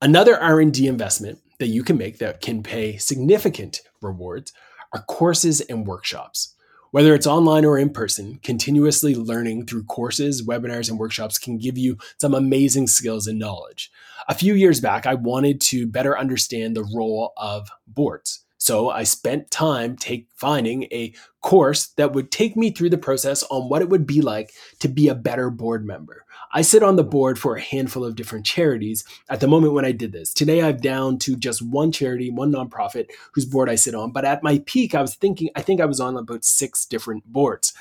Another 0.02 0.36
R&D 0.36 0.88
investment 0.88 1.38
that 1.60 1.68
you 1.68 1.84
can 1.84 1.96
make 1.96 2.18
that 2.18 2.40
can 2.40 2.64
pay 2.64 2.96
significant 2.96 3.82
rewards 4.00 4.52
are 4.92 5.04
courses 5.04 5.60
and 5.60 5.86
workshops. 5.86 6.56
Whether 6.90 7.14
it's 7.14 7.28
online 7.28 7.64
or 7.64 7.78
in 7.78 7.88
person, 7.88 8.40
continuously 8.42 9.14
learning 9.14 9.66
through 9.66 9.84
courses, 9.84 10.44
webinars, 10.44 10.90
and 10.90 10.98
workshops 10.98 11.38
can 11.38 11.56
give 11.56 11.78
you 11.78 11.98
some 12.20 12.34
amazing 12.34 12.88
skills 12.88 13.28
and 13.28 13.38
knowledge. 13.38 13.92
A 14.28 14.34
few 14.34 14.54
years 14.54 14.80
back, 14.80 15.06
I 15.06 15.14
wanted 15.14 15.60
to 15.60 15.86
better 15.86 16.18
understand 16.18 16.74
the 16.74 16.82
role 16.92 17.32
of 17.36 17.68
boards. 17.86 18.44
So 18.58 18.90
I 18.90 19.04
spent 19.04 19.52
time 19.52 19.96
take 19.96 20.26
finding 20.34 20.84
a 20.84 21.14
course 21.42 21.88
that 21.96 22.12
would 22.12 22.32
take 22.32 22.56
me 22.56 22.72
through 22.72 22.90
the 22.90 22.98
process 22.98 23.44
on 23.50 23.68
what 23.68 23.82
it 23.82 23.88
would 23.88 24.06
be 24.06 24.20
like 24.20 24.52
to 24.80 24.88
be 24.88 25.06
a 25.06 25.14
better 25.14 25.48
board 25.48 25.86
member. 25.86 26.24
I 26.52 26.62
sit 26.62 26.82
on 26.82 26.96
the 26.96 27.04
board 27.04 27.38
for 27.38 27.56
a 27.56 27.60
handful 27.60 28.04
of 28.04 28.14
different 28.14 28.44
charities 28.44 29.04
at 29.30 29.40
the 29.40 29.48
moment 29.48 29.72
when 29.72 29.84
I 29.84 29.92
did 29.92 30.12
this. 30.12 30.32
Today 30.32 30.62
I've 30.62 30.82
down 30.82 31.18
to 31.20 31.34
just 31.34 31.62
one 31.62 31.92
charity, 31.92 32.30
one 32.30 32.52
nonprofit 32.52 33.06
whose 33.32 33.46
board 33.46 33.70
I 33.70 33.74
sit 33.74 33.94
on. 33.94 34.12
But 34.12 34.24
at 34.24 34.42
my 34.42 34.62
peak, 34.66 34.94
I 34.94 35.00
was 35.00 35.14
thinking, 35.14 35.48
I 35.56 35.62
think 35.62 35.80
I 35.80 35.86
was 35.86 36.00
on 36.00 36.16
about 36.16 36.44
six 36.44 36.84
different 36.84 37.24
boards. 37.24 37.72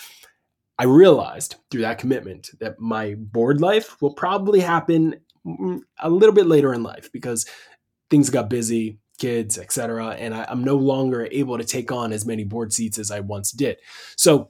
I 0.79 0.85
realized 0.85 1.55
through 1.69 1.81
that 1.81 1.99
commitment 1.99 2.51
that 2.59 2.79
my 2.79 3.15
board 3.15 3.61
life 3.61 4.01
will 4.01 4.13
probably 4.13 4.61
happen 4.61 5.17
mm, 5.45 5.81
a 5.99 6.09
little 6.09 6.33
bit 6.33 6.47
later 6.47 6.73
in 6.73 6.81
life 6.81 7.11
because 7.11 7.45
things 8.09 8.29
got 8.29 8.49
busy, 8.49 8.99
kids, 9.19 9.59
etc. 9.59 10.11
And 10.11 10.33
I, 10.33 10.45
I'm 10.49 10.63
no 10.63 10.75
longer 10.75 11.27
able 11.31 11.57
to 11.57 11.63
take 11.63 11.91
on 11.91 12.11
as 12.11 12.25
many 12.25 12.43
board 12.43 12.73
seats 12.73 12.97
as 12.97 13.11
I 13.11 13.19
once 13.19 13.51
did. 13.51 13.77
So 14.15 14.49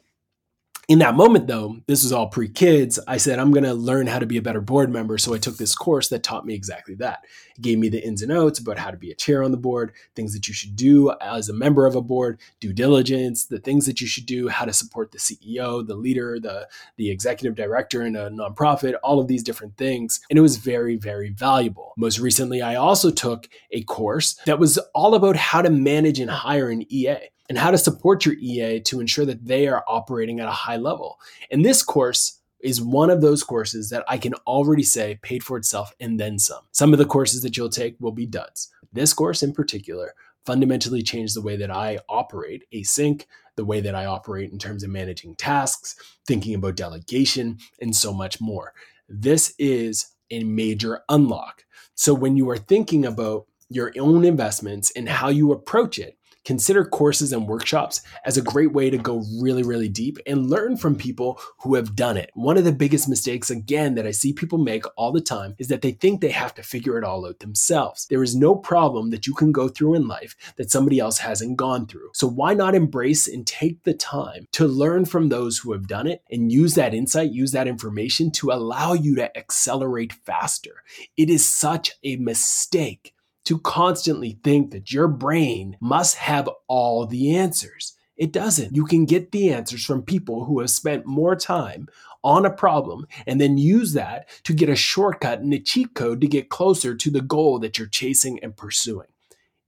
in 0.91 1.00
that 1.00 1.15
moment, 1.15 1.48
though, 1.48 1.77
this 1.88 2.03
was 2.03 2.12
all 2.12 2.27
pre 2.27 2.50
kids. 2.50 3.00
I 3.07 3.15
said, 3.15 3.39
I'm 3.39 3.53
going 3.53 3.63
to 3.63 3.74
learn 3.74 4.07
how 4.07 4.19
to 4.19 4.25
be 4.25 4.36
a 4.36 4.41
better 4.41 4.60
board 4.60 4.91
member. 4.91 5.17
So 5.17 5.33
I 5.33 5.38
took 5.38 5.55
this 5.55 5.74
course 5.74 6.10
that 6.10 6.21
taught 6.21 6.45
me 6.45 6.53
exactly 6.53 6.95
that. 6.95 7.24
It 7.55 7.62
gave 7.62 7.79
me 7.79 7.88
the 7.88 8.05
ins 8.05 8.21
and 8.21 8.29
outs 8.29 8.60
about 8.60 8.77
how 8.77 8.91
to 8.91 8.98
be 8.98 9.10
a 9.10 9.15
chair 9.15 9.41
on 9.41 9.51
the 9.51 9.57
board, 9.57 9.93
things 10.17 10.33
that 10.33 10.50
you 10.50 10.53
should 10.53 10.75
do 10.75 11.13
as 11.21 11.48
a 11.48 11.53
member 11.53 11.86
of 11.88 11.95
a 11.95 12.01
board, 12.01 12.41
due 12.60 12.74
diligence, 12.74 13.45
the 13.45 13.60
things 13.60 13.86
that 13.86 14.01
you 14.01 14.07
should 14.07 14.25
do, 14.25 14.50
how 14.50 14.65
to 14.65 14.74
support 14.74 15.13
the 15.13 15.17
CEO, 15.17 15.88
the 15.88 15.95
leader, 15.95 16.41
the, 16.41 16.67
the 16.98 17.10
executive 17.10 17.55
director 17.55 18.01
in 18.01 18.17
a 18.17 18.29
nonprofit, 18.29 18.95
all 19.01 19.21
of 19.21 19.29
these 19.29 19.43
different 19.43 19.77
things. 19.77 20.19
And 20.29 20.38
it 20.38 20.41
was 20.41 20.57
very, 20.57 20.98
very 20.98 21.29
valuable. 21.29 21.93
Most 21.95 22.19
recently, 22.19 22.62
I 22.62 22.75
also 22.75 23.12
took 23.12 23.48
a 23.71 23.81
course 23.83 24.33
that 24.45 24.60
was 24.60 24.77
all 24.93 25.15
about 25.15 25.38
how 25.38 25.62
to 25.62 25.69
manage 25.69 26.19
and 26.19 26.29
hire 26.29 26.69
an 26.69 26.83
EA 26.91 27.29
and 27.51 27.58
how 27.58 27.70
to 27.70 27.77
support 27.77 28.25
your 28.25 28.36
EA 28.36 28.79
to 28.79 29.01
ensure 29.01 29.25
that 29.25 29.46
they 29.46 29.67
are 29.67 29.84
operating 29.86 30.39
at 30.39 30.48
a 30.48 30.51
high 30.51 30.77
level. 30.77 31.20
And 31.51 31.65
this 31.65 31.84
course 31.84 32.39
is 32.62 32.81
one 32.81 33.10
of 33.10 33.20
those 33.20 33.43
courses 33.43 33.89
that 33.89 34.05
I 34.08 34.20
can 34.20 34.36
already 34.48 34.84
say 34.84 35.20
paid 35.22 35.43
for 35.43 35.58
itself 35.58 35.93
and 36.00 36.17
then 36.17 36.39
some. 36.39 36.62
Some 36.72 36.93
of 36.93 36.98
the 36.98 37.05
courses 37.05 37.41
that 37.41 37.58
you'll 37.58 37.67
take 37.67 37.98
will 38.00 38.13
be 38.13 38.25
duds. 38.25 38.72
This 38.93 39.13
course 39.13 39.43
in 39.43 39.51
particular 39.51 40.13
fundamentally 40.46 41.03
changed 41.03 41.36
the 41.36 41.41
way 41.41 41.58
that 41.58 41.70
I 41.70 42.00
operate 42.08 42.63
async, 42.74 43.25
the 43.58 43.65
way 43.65 43.81
that 43.81 43.96
I 43.96 44.05
operate 44.05 44.53
in 44.53 44.58
terms 44.58 44.86
of 44.86 44.89
managing 44.89 45.36
tasks, 45.36 45.98
thinking 46.25 46.55
about 46.55 46.77
delegation, 46.77 47.58
and 47.81 47.93
so 47.93 48.13
much 48.13 48.39
more. 48.39 48.74
This 49.10 49.53
is 49.60 50.05
a 50.29 50.41
major 50.46 51.01
unlock. 51.10 51.65
So 51.96 52.13
when 52.13 52.38
you 52.38 52.50
are 52.50 52.58
thinking 52.58 53.05
about 53.05 53.46
your 53.67 53.91
own 54.00 54.24
investments 54.24 54.93
and 54.96 55.10
how 55.10 55.27
you 55.27 55.51
approach 55.51 56.00
it, 56.00 56.17
consider 56.45 56.83
courses 56.86 57.33
and 57.33 57.48
workshops 57.48 58.01
as 58.25 58.38
a 58.38 58.41
great 58.41 58.74
way 58.74 58.89
to 58.89 58.98
go 58.98 59.24
really, 59.39 59.63
really 59.63 59.89
deep 59.89 60.17
and 60.25 60.50
learn 60.50 60.77
from 60.77 60.95
people 60.95 61.39
who 61.60 61.75
have 61.75 61.95
done 61.95 62.17
it. 62.17 62.31
One 62.33 62.57
of 62.57 62.63
the 62.63 62.71
biggest 62.71 63.07
mistakes, 63.07 63.50
again, 63.50 63.95
that 63.95 64.07
I 64.07 64.12
see 64.12 64.33
people 64.33 64.57
make 64.57 64.86
all 64.95 65.12
the 65.12 65.21
time 65.21 65.55
is 65.60 65.67
that 65.67 65.81
they 65.81 65.91
think 65.91 66.21
they 66.21 66.31
have 66.31 66.53
to 66.55 66.63
figure 66.63 66.98
it 66.98 67.03
all 67.03 67.25
out 67.25 67.39
themselves. 67.39 68.07
There 68.07 68.24
is 68.24 68.36
no 68.36 68.55
problem 68.55 69.10
that 69.12 69.27
you 69.27 69.33
can 69.33 69.51
go 69.51 69.67
through 69.67 69.95
in 69.95 70.07
life 70.07 70.36
that 70.57 70.71
somebody 70.71 71.00
else 71.00 71.19
hasn't 71.19 71.57
gone 71.57 71.86
through. 71.88 72.10
So 72.13 72.27
why 72.27 72.53
not 72.53 72.75
embrace 72.75 73.27
and 73.27 73.45
take 73.45 73.83
the 73.83 73.93
time 73.93 74.48
to 74.53 74.67
learn 74.67 75.05
from 75.05 75.29
those 75.29 75.60
who 75.60 75.71
have 75.74 75.88
done 75.88 76.07
it 76.07 76.24
and 76.31 76.51
use 76.51 76.75
that 76.75 76.93
insight, 76.93 77.31
use 77.31 77.51
that 77.51 77.67
information 77.67 78.31
to 78.31 78.51
allow 78.51 78.93
you 78.93 79.15
to 79.15 79.38
accelerate 79.38 80.13
faster? 80.13 80.83
It 81.17 81.29
is 81.29 81.45
such 81.45 81.91
a 82.03 82.15
mistake 82.17 83.13
to 83.45 83.60
constantly 83.60 84.39
think 84.43 84.71
that 84.71 84.91
your 84.91 85.07
brain 85.07 85.77
must 85.79 86.15
have 86.17 86.50
all 86.67 87.05
the 87.05 87.36
answers. 87.36 87.95
It 88.17 88.31
doesn't. 88.31 88.75
You 88.75 88.86
can 88.86 89.05
get 89.05 89.31
the 89.31 89.51
answers 89.51 89.83
from 89.83 90.03
people 90.03 90.45
who 90.45 90.60
have 90.60 90.69
spent 90.69 91.05
more 91.05 91.36
time 91.36 91.88
on 92.24 92.45
a 92.45 92.51
problem 92.51 93.07
and 93.25 93.41
then 93.41 93.57
use 93.57 93.93
that 93.93 94.29
to 94.43 94.53
get 94.53 94.69
a 94.69 94.75
shortcut 94.75 95.39
and 95.39 95.53
a 95.53 95.60
cheat 95.60 95.95
code 95.95 96.21
to 96.21 96.27
get 96.27 96.50
closer 96.50 96.93
to 96.95 97.10
the 97.10 97.21
goal 97.21 97.57
that 97.60 97.77
you're 97.77 97.88
chasing 97.88 98.39
and 98.43 98.55
pursuing. 98.55 99.07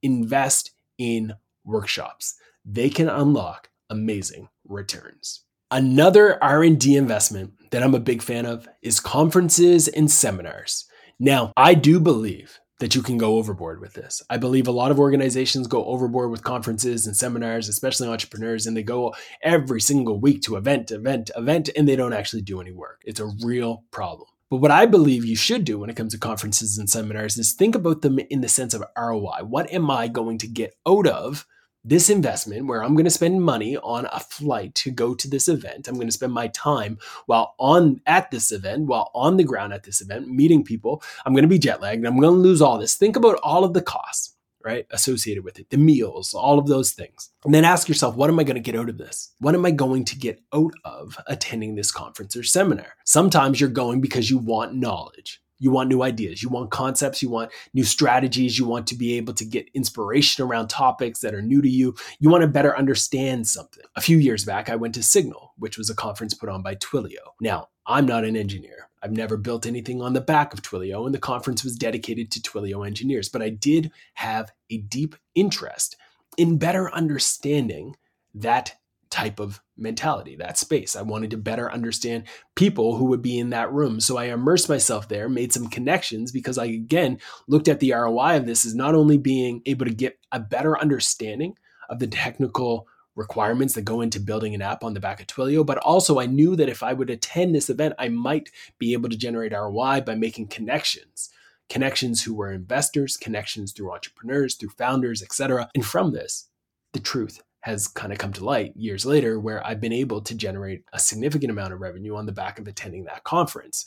Invest 0.04 0.72
in 0.98 1.34
workshops. 1.64 2.36
They 2.64 2.90
can 2.90 3.10
unlock 3.10 3.70
amazing 3.90 4.50
returns. 4.68 5.42
Another 5.72 6.42
R&D 6.44 6.96
investment 6.96 7.54
that 7.72 7.82
I'm 7.82 7.96
a 7.96 8.00
big 8.00 8.22
fan 8.22 8.46
of 8.46 8.68
is 8.84 9.00
conferences 9.00 9.88
and 9.88 10.12
seminars. 10.12 10.86
Now, 11.20 11.52
I 11.58 11.74
do 11.74 12.00
believe 12.00 12.60
that 12.80 12.96
you 12.96 13.02
can 13.02 13.18
go 13.18 13.38
overboard 13.38 13.80
with 13.80 13.94
this. 13.94 14.22
I 14.30 14.38
believe 14.38 14.68
a 14.68 14.72
lot 14.72 14.92
of 14.92 15.00
organizations 15.00 15.68
go 15.68 15.86
overboard 15.86 16.32
with 16.32 16.44
conferences 16.44 17.06
and 17.06 17.16
seminars, 17.16 17.70
especially 17.70 18.08
entrepreneurs, 18.08 18.66
and 18.66 18.76
they 18.76 18.84
go 18.84 19.14
every 19.42 19.80
single 19.80 20.20
week 20.20 20.42
to 20.44 20.56
event, 20.56 20.92
event, 20.92 21.32
event, 21.36 21.70
and 21.76 21.88
they 21.88 21.96
don't 21.96 22.14
actually 22.14 22.42
do 22.42 22.60
any 22.60 22.72
work. 22.72 23.02
It's 23.06 23.20
a 23.20 23.32
real 23.44 23.84
problem. 23.92 24.28
But 24.50 24.58
what 24.58 24.72
I 24.72 24.86
believe 24.86 25.26
you 25.26 25.36
should 25.36 25.66
do 25.66 25.80
when 25.80 25.90
it 25.90 25.96
comes 25.96 26.14
to 26.14 26.20
conferences 26.20 26.78
and 26.78 26.90
seminars 26.90 27.38
is 27.38 27.54
think 27.54 27.74
about 27.74 28.02
them 28.02 28.20
in 28.20 28.42
the 28.42 28.50
sense 28.50 28.74
of 28.74 28.84
ROI. 28.98 29.44
What 29.44 29.72
am 29.72 29.90
I 29.90 30.08
going 30.08 30.38
to 30.40 30.48
get 30.48 30.76
out 30.88 31.08
of 31.08 31.48
this 31.86 32.10
investment 32.10 32.66
where 32.68 32.84
I'm 32.84 32.96
going 32.96 33.04
to 33.06 33.10
spend 33.10 33.42
money 33.42 33.78
on 33.78 34.06
a 34.12 34.20
flight 34.20 34.74
to 34.76 34.92
go 34.92 35.14
to 35.16 35.28
this 35.28 35.48
event. 35.48 35.88
I'm 35.88 35.96
going 35.96 36.08
to 36.08 36.14
spend 36.14 36.32
my 36.32 36.48
time 36.48 36.98
while 37.26 37.56
on 37.60 38.00
at 38.06 38.32
this 38.32 38.52
event, 38.52 38.86
while 38.86 39.12
on 39.14 39.38
the 39.38 39.44
ground 39.44 39.74
at 39.74 39.84
this 39.84 40.00
event, 40.00 40.30
meeting 40.30 40.64
people. 40.64 41.04
I'm 41.26 41.34
going 41.34 41.44
to 41.44 41.50
be 41.50 41.60
jet 41.60 41.82
lagged. 41.82 42.06
I'm 42.06 42.20
going 42.20 42.34
to 42.34 42.40
lose 42.40 42.62
all 42.62 42.78
this. 42.78 42.96
Think 42.96 43.16
about 43.16 43.40
all 43.44 43.66
of 43.66 43.74
the 43.74 43.82
costs, 43.82 44.36
right, 44.64 44.86
associated 44.92 45.44
with 45.44 45.60
it, 45.60 45.70
the 45.72 45.78
meals, 45.78 46.34
all 46.34 46.58
of 46.58 46.68
those 46.68 46.92
things. 46.92 47.30
And 47.44 47.54
then 47.54 47.66
ask 47.66 47.90
yourself, 47.90 48.16
what 48.16 48.30
am 48.30 48.40
I 48.40 48.44
going 48.44 48.56
to 48.56 48.62
get 48.62 48.80
out 48.80 48.90
of 48.90 48.98
this? 48.98 49.34
What 49.40 49.56
am 49.56 49.66
I 49.66 49.72
going 49.72 50.06
to 50.06 50.18
get 50.18 50.42
out 50.54 50.74
of 50.86 51.18
attending 51.28 51.76
this 51.76 51.92
conference 51.92 52.38
or 52.38 52.44
seminar? 52.44 52.94
Sometimes 53.04 53.60
you're 53.60 53.70
going 53.70 54.00
because 54.00 54.30
you 54.30 54.38
want 54.38 54.74
knowledge. 54.74 55.42
You 55.64 55.72
want 55.72 55.88
new 55.88 56.04
ideas, 56.04 56.44
you 56.44 56.50
want 56.50 56.72
concepts, 56.72 57.24
you 57.24 57.30
want 57.30 57.50
new 57.74 57.86
strategies, 57.86 58.60
you 58.60 58.68
want 58.68 58.86
to 58.88 58.96
be 58.96 59.14
able 59.14 59.34
to 59.36 59.46
get 59.46 59.70
inspiration 59.74 60.44
around 60.44 60.68
topics 60.68 61.22
that 61.22 61.34
are 61.34 61.42
new 61.42 61.62
to 61.62 61.70
you. 61.70 61.96
You 62.20 62.30
want 62.30 62.42
to 62.42 62.50
better 62.50 62.78
understand 62.78 63.48
something. 63.48 63.86
A 63.96 64.02
few 64.02 64.18
years 64.18 64.44
back, 64.44 64.70
I 64.70 64.76
went 64.76 64.94
to 64.96 65.02
Signal, 65.02 65.54
which 65.58 65.78
was 65.78 65.90
a 65.90 65.96
conference 65.96 66.34
put 66.34 66.50
on 66.50 66.64
by 66.64 66.76
Twilio. 66.76 67.32
Now, 67.40 67.70
I'm 67.88 68.06
not 68.06 68.26
an 68.26 68.36
engineer. 68.36 68.90
I've 69.02 69.14
never 69.14 69.38
built 69.38 69.66
anything 69.66 70.02
on 70.02 70.12
the 70.12 70.20
back 70.20 70.54
of 70.54 70.62
Twilio, 70.62 71.06
and 71.06 71.16
the 71.16 71.20
conference 71.20 71.64
was 71.64 71.78
dedicated 71.78 72.30
to 72.32 72.42
Twilio 72.42 72.86
engineers, 72.86 73.30
but 73.30 73.42
I 73.42 73.48
did 73.48 73.90
have 74.16 74.52
a 74.70 74.80
deep 74.80 75.16
interest 75.34 75.96
in 76.38 76.58
better 76.58 76.94
understanding 76.94 77.96
that 78.34 78.76
type 79.10 79.40
of 79.40 79.62
mentality, 79.78 80.36
that 80.36 80.58
space. 80.58 80.96
I 80.96 81.02
wanted 81.02 81.32
to 81.32 81.38
better 81.38 81.72
understand 81.72 82.26
people 82.56 82.98
who 82.98 83.06
would 83.06 83.22
be 83.22 83.40
in 83.40 83.50
that 83.50 83.72
room. 83.72 84.00
So 84.00 84.18
I 84.18 84.26
immersed 84.26 84.70
myself 84.70 85.08
there, 85.08 85.28
made 85.28 85.52
some 85.52 85.68
connections 85.68 86.32
because 86.32 86.58
I, 86.58 86.66
again, 86.66 87.20
looked 87.48 87.68
at 87.68 87.80
the 87.80 87.94
ROI 87.94 88.38
of 88.38 88.46
this 88.46 88.66
as 88.66 88.76
not 88.76 88.96
only 88.96 89.18
being 89.18 89.62
able 89.66 89.86
to 89.86 89.94
get 89.94 90.20
a 90.32 90.40
better 90.40 90.80
understanding 90.80 91.56
of 91.90 92.00
the 92.00 92.08
technical 92.08 92.88
requirements 93.16 93.76
that 93.76 93.84
go 93.84 94.02
into 94.02 94.20
building 94.20 94.56
an 94.56 94.62
app 94.62 94.84
on 94.84 94.94
the 94.94 95.00
back 95.00 95.20
of 95.20 95.28
Twilio, 95.28 95.66
but 95.66 95.78
also 95.80 96.20
I 96.20 96.26
knew 96.26 96.56
that 96.56 96.70
if 96.70 96.82
I 96.82 96.94
would 96.94 97.10
attend 97.10 97.54
this 97.54 97.70
event, 97.70 97.94
I 98.00 98.10
might 98.10 98.50
be 98.80 98.94
able 98.94 99.10
to 99.10 99.18
generate 99.18 99.54
ROI 99.54 100.02
by 100.02 100.16
making 100.16 100.48
connections. 100.48 101.30
Connections 101.70 102.24
who 102.24 102.34
were 102.34 102.52
investors, 102.52 103.18
connections 103.18 103.72
through 103.72 103.92
entrepreneurs, 103.92 104.56
through 104.56 104.70
founders, 104.70 105.22
etc. 105.24 105.70
And 105.76 105.86
from 105.86 106.12
this, 106.12 106.50
the 106.94 107.00
truth 107.00 107.42
has 107.64 107.88
kind 107.88 108.12
of 108.12 108.20
come 108.20 108.34
to 108.34 108.44
light 108.44 108.74
years 108.76 109.06
later 109.06 109.40
where 109.40 109.66
I've 109.66 109.80
been 109.80 109.94
able 109.94 110.22
to 110.22 110.36
generate 110.36 110.84
a 110.92 111.00
significant 111.00 111.50
amount 111.50 111.72
of 111.72 111.80
revenue 111.80 112.18
on 112.18 112.26
the 112.26 112.34
back 112.34 112.60
of 112.60 112.68
attending 112.68 113.06
that 113.06 113.24
conference. 113.24 113.86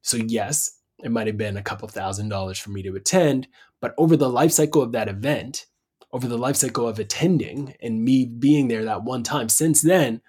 So, 0.00 0.16
yes, 0.16 0.78
it 1.04 1.10
might 1.10 1.26
have 1.26 1.36
been 1.36 1.58
a 1.58 1.62
couple 1.62 1.86
thousand 1.88 2.30
dollars 2.30 2.58
for 2.58 2.70
me 2.70 2.82
to 2.84 2.96
attend, 2.96 3.46
but 3.82 3.94
over 3.98 4.16
the 4.16 4.30
life 4.30 4.52
cycle 4.52 4.80
of 4.80 4.92
that 4.92 5.08
event, 5.08 5.66
over 6.10 6.26
the 6.26 6.38
life 6.38 6.56
cycle 6.56 6.88
of 6.88 6.98
attending 6.98 7.74
and 7.82 8.02
me 8.02 8.24
being 8.24 8.68
there 8.68 8.86
that 8.86 9.04
one 9.04 9.22
time, 9.22 9.50
since 9.50 9.82
then, 9.82 10.22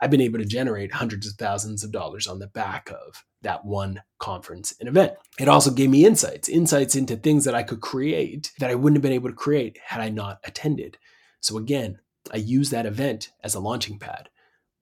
I've 0.00 0.10
been 0.10 0.22
able 0.22 0.38
to 0.38 0.46
generate 0.46 0.94
hundreds 0.94 1.26
of 1.26 1.34
thousands 1.34 1.84
of 1.84 1.92
dollars 1.92 2.26
on 2.26 2.38
the 2.38 2.46
back 2.46 2.90
of 2.90 3.22
that 3.42 3.66
one 3.66 4.02
conference 4.18 4.74
and 4.80 4.88
event. 4.88 5.12
It 5.38 5.48
also 5.48 5.70
gave 5.70 5.90
me 5.90 6.06
insights, 6.06 6.48
insights 6.48 6.96
into 6.96 7.16
things 7.16 7.44
that 7.44 7.54
I 7.54 7.62
could 7.62 7.82
create 7.82 8.50
that 8.60 8.70
I 8.70 8.74
wouldn't 8.74 8.96
have 8.96 9.02
been 9.02 9.12
able 9.12 9.28
to 9.28 9.36
create 9.36 9.78
had 9.84 10.00
I 10.00 10.08
not 10.08 10.38
attended. 10.42 10.96
So 11.40 11.58
again, 11.58 11.98
I 12.32 12.36
use 12.36 12.70
that 12.70 12.86
event 12.86 13.30
as 13.42 13.54
a 13.54 13.60
launching 13.60 13.98
pad. 13.98 14.28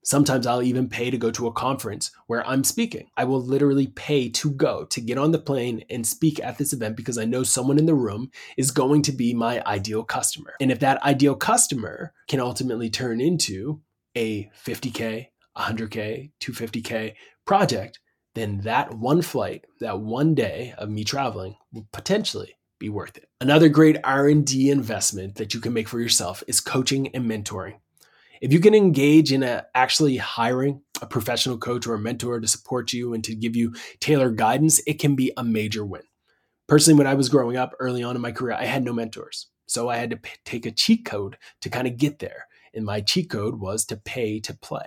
Sometimes 0.05 0.47
I'll 0.47 0.63
even 0.63 0.89
pay 0.89 1.11
to 1.11 1.17
go 1.17 1.31
to 1.31 1.47
a 1.47 1.53
conference 1.53 2.11
where 2.27 2.47
I'm 2.47 2.63
speaking. 2.63 3.09
I 3.17 3.25
will 3.25 3.41
literally 3.41 3.87
pay 3.87 4.29
to 4.29 4.51
go, 4.51 4.85
to 4.85 5.01
get 5.01 5.17
on 5.17 5.33
the 5.33 5.39
plane 5.39 5.83
and 5.89 6.07
speak 6.07 6.39
at 6.41 6.59
this 6.59 6.75
event 6.75 6.95
because 6.95 7.17
I 7.17 7.25
know 7.25 7.43
someone 7.43 7.79
in 7.79 7.87
the 7.87 7.95
room 7.95 8.31
is 8.59 8.71
going 8.71 9.01
to 9.03 9.13
be 9.13 9.33
my 9.33 9.63
ideal 9.65 10.05
customer. 10.05 10.55
And 10.61 10.71
if 10.71 10.81
that 10.81 11.03
ideal 11.03 11.35
customer 11.35 12.13
can 12.29 12.39
ultimately 12.39 12.91
turn 12.91 13.19
into 13.23 13.81
a 14.15 14.51
50K, 14.67 15.29
100K, 15.57 16.33
250K 16.39 17.15
project, 17.47 17.99
then 18.35 18.61
that 18.63 18.93
one 18.93 19.23
flight, 19.23 19.65
that 19.81 20.01
one 20.01 20.35
day 20.35 20.75
of 20.77 20.91
me 20.91 21.05
traveling 21.05 21.57
will 21.73 21.89
potentially 21.93 22.57
be 22.85 22.91
worth 22.91 23.17
it. 23.17 23.29
Another 23.41 23.71
great 23.71 23.97
R&D 24.05 24.71
investment 24.71 25.37
that 25.37 25.55
you 25.55 25.61
can 25.61 25.73
make 25.73 25.89
for 25.89 26.01
yourself 26.01 26.45
is 26.47 26.61
coaching 26.61 27.09
and 27.15 27.25
mentoring. 27.25 27.77
If 28.43 28.53
you 28.53 28.61
can 28.61 28.75
engage 28.75 29.33
in 29.33 29.43
a, 29.43 29.65
actually 29.75 30.19
hiring 30.19 30.83
a 31.01 31.07
professional 31.07 31.57
coach 31.57 31.87
or 31.87 31.95
a 31.95 31.99
mentor 31.99 32.41
to 32.41 32.47
support 32.47 32.93
you 32.93 33.15
and 33.15 33.25
to 33.25 33.35
give 33.35 33.57
you 33.57 33.75
tailored 34.01 34.37
guidance, 34.37 34.83
it 34.87 35.01
can 35.01 35.17
be 35.17 35.33
a 35.39 35.43
major 35.43 35.83
win. 35.83 36.03
Personally, 36.67 36.99
when 36.99 37.07
I 37.07 37.15
was 37.15 37.31
growing 37.31 37.57
up 37.57 37.73
early 37.81 38.03
on 38.03 38.17
in 38.17 38.23
my 38.23 38.33
career, 38.33 38.55
I 38.55 38.67
had 38.67 38.85
no 38.85 38.93
mentors. 38.93 39.47
So 39.65 39.89
I 39.89 39.97
had 39.97 40.11
to 40.11 40.19
p- 40.19 40.33
take 40.45 40.67
a 40.67 40.71
cheat 40.71 41.07
code 41.07 41.39
to 41.63 41.71
kind 41.71 41.87
of 41.87 41.97
get 41.97 42.19
there. 42.19 42.49
And 42.75 42.85
my 42.85 43.01
cheat 43.01 43.31
code 43.31 43.61
was 43.61 43.87
to 43.87 43.97
pay 43.97 44.41
to 44.41 44.53
play 44.53 44.87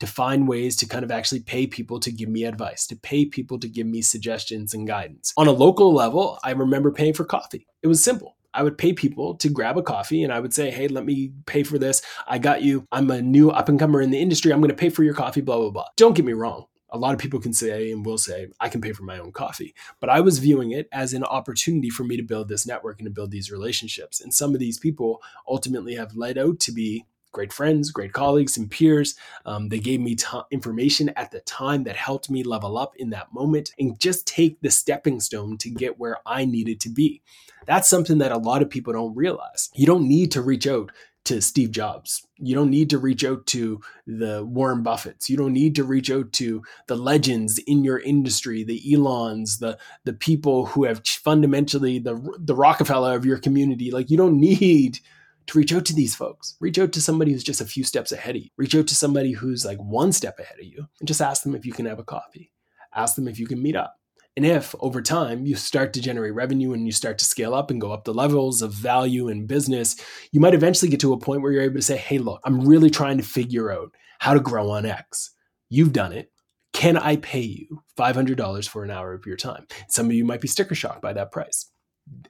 to 0.00 0.06
find 0.06 0.48
ways 0.48 0.76
to 0.76 0.86
kind 0.86 1.04
of 1.04 1.10
actually 1.10 1.40
pay 1.40 1.66
people 1.66 2.00
to 2.00 2.12
give 2.12 2.28
me 2.28 2.44
advice, 2.44 2.86
to 2.88 2.96
pay 2.96 3.24
people 3.24 3.58
to 3.58 3.68
give 3.68 3.86
me 3.86 4.02
suggestions 4.02 4.74
and 4.74 4.86
guidance. 4.86 5.32
On 5.36 5.46
a 5.46 5.52
local 5.52 5.92
level, 5.92 6.38
I 6.42 6.52
remember 6.52 6.90
paying 6.90 7.14
for 7.14 7.24
coffee. 7.24 7.66
It 7.82 7.86
was 7.86 8.02
simple. 8.02 8.36
I 8.54 8.62
would 8.62 8.78
pay 8.78 8.92
people 8.92 9.34
to 9.36 9.48
grab 9.48 9.76
a 9.76 9.82
coffee 9.82 10.22
and 10.22 10.32
I 10.32 10.38
would 10.38 10.54
say, 10.54 10.70
hey, 10.70 10.86
let 10.86 11.04
me 11.04 11.32
pay 11.46 11.64
for 11.64 11.76
this. 11.76 12.02
I 12.26 12.38
got 12.38 12.62
you. 12.62 12.86
I'm 12.92 13.10
a 13.10 13.20
new 13.20 13.50
up 13.50 13.68
and 13.68 13.78
comer 13.78 14.00
in 14.00 14.10
the 14.10 14.20
industry. 14.20 14.52
I'm 14.52 14.60
going 14.60 14.68
to 14.68 14.76
pay 14.76 14.90
for 14.90 15.02
your 15.02 15.14
coffee, 15.14 15.40
blah, 15.40 15.58
blah, 15.58 15.70
blah. 15.70 15.86
Don't 15.96 16.14
get 16.14 16.24
me 16.24 16.32
wrong. 16.32 16.66
A 16.90 16.98
lot 16.98 17.12
of 17.12 17.18
people 17.18 17.40
can 17.40 17.52
say 17.52 17.90
and 17.90 18.06
will 18.06 18.18
say, 18.18 18.46
I 18.60 18.68
can 18.68 18.80
pay 18.80 18.92
for 18.92 19.02
my 19.02 19.18
own 19.18 19.32
coffee. 19.32 19.74
But 20.00 20.10
I 20.10 20.20
was 20.20 20.38
viewing 20.38 20.70
it 20.70 20.88
as 20.92 21.12
an 21.12 21.24
opportunity 21.24 21.90
for 21.90 22.04
me 22.04 22.16
to 22.16 22.22
build 22.22 22.48
this 22.48 22.68
network 22.68 23.00
and 23.00 23.06
to 23.06 23.10
build 23.12 23.32
these 23.32 23.50
relationships. 23.50 24.20
And 24.20 24.32
some 24.32 24.54
of 24.54 24.60
these 24.60 24.78
people 24.78 25.20
ultimately 25.48 25.96
have 25.96 26.14
led 26.14 26.38
out 26.38 26.60
to 26.60 26.72
be 26.72 27.04
great 27.34 27.52
friends, 27.52 27.90
great 27.90 28.14
colleagues, 28.14 28.56
and 28.56 28.70
peers. 28.70 29.14
Um, 29.44 29.68
they 29.68 29.78
gave 29.78 30.00
me 30.00 30.14
t- 30.14 30.26
information 30.50 31.10
at 31.10 31.30
the 31.30 31.40
time 31.40 31.84
that 31.84 31.96
helped 31.96 32.30
me 32.30 32.42
level 32.42 32.78
up 32.78 32.94
in 32.96 33.10
that 33.10 33.34
moment 33.34 33.72
and 33.78 34.00
just 34.00 34.26
take 34.26 34.58
the 34.62 34.70
stepping 34.70 35.20
stone 35.20 35.58
to 35.58 35.68
get 35.68 35.98
where 35.98 36.16
I 36.24 36.46
needed 36.46 36.80
to 36.80 36.88
be. 36.88 37.20
That's 37.66 37.88
something 37.88 38.18
that 38.18 38.32
a 38.32 38.38
lot 38.38 38.62
of 38.62 38.70
people 38.70 38.94
don't 38.94 39.14
realize. 39.14 39.68
You 39.74 39.86
don't 39.86 40.08
need 40.08 40.32
to 40.32 40.42
reach 40.42 40.66
out 40.66 40.90
to 41.24 41.40
Steve 41.40 41.70
Jobs. 41.70 42.26
You 42.38 42.54
don't 42.54 42.70
need 42.70 42.90
to 42.90 42.98
reach 42.98 43.24
out 43.24 43.46
to 43.46 43.80
the 44.06 44.44
Warren 44.44 44.84
Buffetts. 44.84 45.28
You 45.28 45.36
don't 45.36 45.54
need 45.54 45.74
to 45.76 45.84
reach 45.84 46.10
out 46.10 46.32
to 46.34 46.62
the 46.86 46.96
legends 46.96 47.58
in 47.66 47.82
your 47.82 47.98
industry, 47.98 48.62
the 48.62 48.92
Elons, 48.92 49.58
the 49.58 49.78
the 50.04 50.12
people 50.12 50.66
who 50.66 50.84
have 50.84 51.06
fundamentally 51.06 51.98
the 51.98 52.20
the 52.38 52.54
Rockefeller 52.54 53.16
of 53.16 53.24
your 53.24 53.38
community. 53.38 53.90
Like 53.90 54.10
you 54.10 54.18
don't 54.18 54.38
need 54.38 54.98
to 55.46 55.58
reach 55.58 55.72
out 55.72 55.84
to 55.86 55.94
these 55.94 56.14
folks. 56.14 56.56
Reach 56.60 56.78
out 56.78 56.92
to 56.92 57.02
somebody 57.02 57.32
who's 57.32 57.44
just 57.44 57.60
a 57.60 57.66
few 57.66 57.84
steps 57.84 58.12
ahead 58.12 58.36
of 58.36 58.42
you. 58.42 58.50
Reach 58.56 58.74
out 58.74 58.86
to 58.88 58.94
somebody 58.94 59.32
who's 59.32 59.64
like 59.64 59.78
one 59.78 60.12
step 60.12 60.38
ahead 60.38 60.58
of 60.58 60.64
you 60.64 60.86
and 61.00 61.08
just 61.08 61.20
ask 61.20 61.42
them 61.42 61.54
if 61.54 61.66
you 61.66 61.72
can 61.72 61.86
have 61.86 61.98
a 61.98 62.04
coffee. 62.04 62.50
Ask 62.94 63.16
them 63.16 63.28
if 63.28 63.38
you 63.38 63.46
can 63.46 63.62
meet 63.62 63.76
up. 63.76 63.96
And 64.36 64.44
if 64.44 64.74
over 64.80 65.00
time 65.00 65.46
you 65.46 65.54
start 65.54 65.92
to 65.92 66.00
generate 66.00 66.34
revenue 66.34 66.72
and 66.72 66.86
you 66.86 66.92
start 66.92 67.18
to 67.18 67.24
scale 67.24 67.54
up 67.54 67.70
and 67.70 67.80
go 67.80 67.92
up 67.92 68.04
the 68.04 68.14
levels 68.14 68.62
of 68.62 68.72
value 68.72 69.28
in 69.28 69.46
business, 69.46 69.96
you 70.32 70.40
might 70.40 70.54
eventually 70.54 70.90
get 70.90 71.00
to 71.00 71.12
a 71.12 71.18
point 71.18 71.40
where 71.40 71.52
you're 71.52 71.62
able 71.62 71.76
to 71.76 71.82
say, 71.82 71.96
hey, 71.96 72.18
look, 72.18 72.40
I'm 72.44 72.66
really 72.66 72.90
trying 72.90 73.16
to 73.18 73.22
figure 73.22 73.70
out 73.70 73.94
how 74.18 74.34
to 74.34 74.40
grow 74.40 74.70
on 74.70 74.86
X. 74.86 75.30
You've 75.68 75.92
done 75.92 76.12
it. 76.12 76.32
Can 76.72 76.96
I 76.96 77.16
pay 77.16 77.42
you 77.42 77.84
$500 77.96 78.68
for 78.68 78.82
an 78.82 78.90
hour 78.90 79.12
of 79.12 79.24
your 79.24 79.36
time? 79.36 79.66
Some 79.88 80.06
of 80.06 80.12
you 80.12 80.24
might 80.24 80.40
be 80.40 80.48
sticker 80.48 80.74
shocked 80.74 81.02
by 81.02 81.12
that 81.12 81.30
price. 81.30 81.70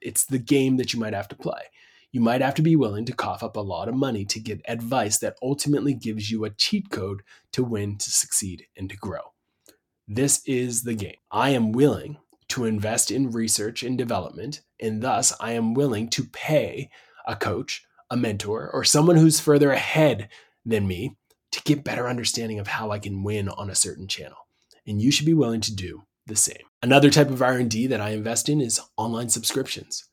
It's 0.03 0.27
the 0.27 0.39
game 0.39 0.77
that 0.77 0.93
you 0.93 1.01
might 1.01 1.15
have 1.15 1.29
to 1.29 1.37
play. 1.37 1.63
You 2.15 2.21
might 2.21 2.43
have 2.43 2.55
to 2.55 2.63
be 2.63 2.77
willing 2.77 3.05
to 3.07 3.13
cough 3.13 3.43
up 3.43 3.57
a 3.57 3.61
lot 3.61 3.89
of 3.89 3.97
money 3.97 4.25
to 4.27 4.39
get 4.39 4.63
advice 4.69 5.19
that 5.19 5.37
ultimately 5.43 5.95
gives 5.95 6.31
you 6.31 6.45
a 6.45 6.51
cheat 6.51 6.89
code 6.91 7.25
to 7.51 7.65
win, 7.65 7.99
to 7.99 8.09
succeed, 8.09 8.67
and 8.77 8.89
to 8.89 8.97
grow. 8.97 9.33
This 10.07 10.41
is 10.47 10.85
the 10.85 10.95
game. 10.95 11.17
I 11.33 11.51
am 11.51 11.73
willing 11.73 12.19
to 12.51 12.67
invest 12.67 13.11
in 13.11 13.33
research 13.33 13.83
and 13.83 13.99
development, 13.99 14.61
and 14.79 15.03
thus 15.03 15.33
I 15.41 15.55
am 15.55 15.75
willing 15.75 16.09
to 16.11 16.23
pay 16.23 16.89
a 17.27 17.35
coach, 17.35 17.85
a 18.09 18.17
mentor, 18.17 18.71
or 18.73 18.85
someone 18.85 19.17
who's 19.17 19.41
further 19.41 19.73
ahead 19.73 20.29
than 20.65 20.87
me 20.87 21.17
to 21.51 21.63
get 21.65 21.83
better 21.83 22.09
understanding 22.09 22.61
of 22.61 22.69
how 22.69 22.93
I 22.93 23.01
can 23.01 23.25
win 23.25 23.49
on 23.49 23.71
a 23.71 23.75
certain 23.75 24.07
channel. 24.07 24.39
And 24.87 25.03
you 25.03 25.11
should 25.11 25.27
be 25.27 25.35
willing 25.35 25.63
to 25.63 25.75
do 25.75 26.05
the 26.27 26.37
same. 26.37 26.63
Another 26.81 27.11
type 27.11 27.31
of 27.31 27.43
R&D 27.43 27.89
that 27.89 28.01
I 28.01 28.11
invest 28.11 28.49
in 28.49 28.61
is 28.61 28.81
online 28.97 29.31
subscriptions. 29.31 30.05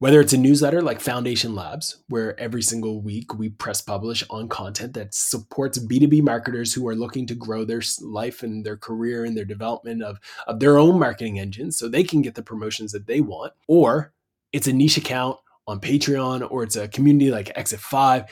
Whether 0.00 0.22
it's 0.22 0.32
a 0.32 0.38
newsletter 0.38 0.80
like 0.80 0.98
Foundation 0.98 1.54
Labs, 1.54 1.98
where 2.08 2.40
every 2.40 2.62
single 2.62 3.02
week 3.02 3.34
we 3.34 3.50
press 3.50 3.82
publish 3.82 4.24
on 4.30 4.48
content 4.48 4.94
that 4.94 5.12
supports 5.12 5.78
B2B 5.78 6.22
marketers 6.22 6.72
who 6.72 6.88
are 6.88 6.94
looking 6.94 7.26
to 7.26 7.34
grow 7.34 7.66
their 7.66 7.82
life 8.00 8.42
and 8.42 8.64
their 8.64 8.78
career 8.78 9.26
and 9.26 9.36
their 9.36 9.44
development 9.44 10.02
of, 10.02 10.18
of 10.46 10.58
their 10.58 10.78
own 10.78 10.98
marketing 10.98 11.38
engines 11.38 11.76
so 11.76 11.86
they 11.86 12.02
can 12.02 12.22
get 12.22 12.34
the 12.34 12.42
promotions 12.42 12.92
that 12.92 13.06
they 13.06 13.20
want, 13.20 13.52
or 13.68 14.14
it's 14.54 14.66
a 14.66 14.72
niche 14.72 14.96
account 14.96 15.36
on 15.66 15.80
Patreon, 15.80 16.50
or 16.50 16.62
it's 16.62 16.76
a 16.76 16.88
community 16.88 17.30
like 17.30 17.52
Exit 17.54 17.80
5. 17.80 18.24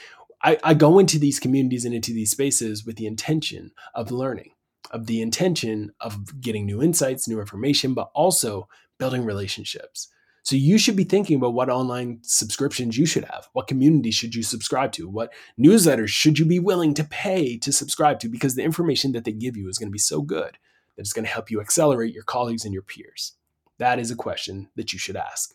I, 0.42 0.58
I 0.64 0.72
go 0.72 0.98
into 0.98 1.18
these 1.18 1.38
communities 1.38 1.84
and 1.84 1.94
into 1.94 2.14
these 2.14 2.30
spaces 2.30 2.86
with 2.86 2.96
the 2.96 3.06
intention 3.06 3.72
of 3.94 4.10
learning, 4.10 4.52
of 4.90 5.04
the 5.04 5.20
intention 5.20 5.92
of 6.00 6.40
getting 6.40 6.64
new 6.64 6.82
insights, 6.82 7.28
new 7.28 7.40
information, 7.40 7.92
but 7.92 8.10
also 8.14 8.70
building 8.98 9.26
relationships 9.26 10.08
so 10.48 10.56
you 10.56 10.78
should 10.78 10.96
be 10.96 11.04
thinking 11.04 11.36
about 11.36 11.52
what 11.52 11.68
online 11.68 12.20
subscriptions 12.22 12.96
you 12.96 13.04
should 13.04 13.24
have. 13.24 13.50
What 13.52 13.66
communities 13.66 14.14
should 14.14 14.34
you 14.34 14.42
subscribe 14.42 14.92
to? 14.92 15.06
What 15.06 15.30
newsletters 15.60 16.08
should 16.08 16.38
you 16.38 16.46
be 16.46 16.58
willing 16.58 16.94
to 16.94 17.04
pay 17.04 17.58
to 17.58 17.70
subscribe 17.70 18.18
to? 18.20 18.30
Because 18.30 18.54
the 18.54 18.62
information 18.62 19.12
that 19.12 19.24
they 19.26 19.32
give 19.32 19.58
you 19.58 19.68
is 19.68 19.76
going 19.76 19.90
to 19.90 19.92
be 19.92 19.98
so 19.98 20.22
good 20.22 20.56
that 20.96 21.02
it's 21.02 21.12
going 21.12 21.26
to 21.26 21.30
help 21.30 21.50
you 21.50 21.60
accelerate 21.60 22.14
your 22.14 22.22
colleagues 22.22 22.64
and 22.64 22.72
your 22.72 22.80
peers. 22.80 23.34
That 23.76 23.98
is 23.98 24.10
a 24.10 24.16
question 24.16 24.70
that 24.74 24.90
you 24.90 24.98
should 24.98 25.16
ask. 25.16 25.54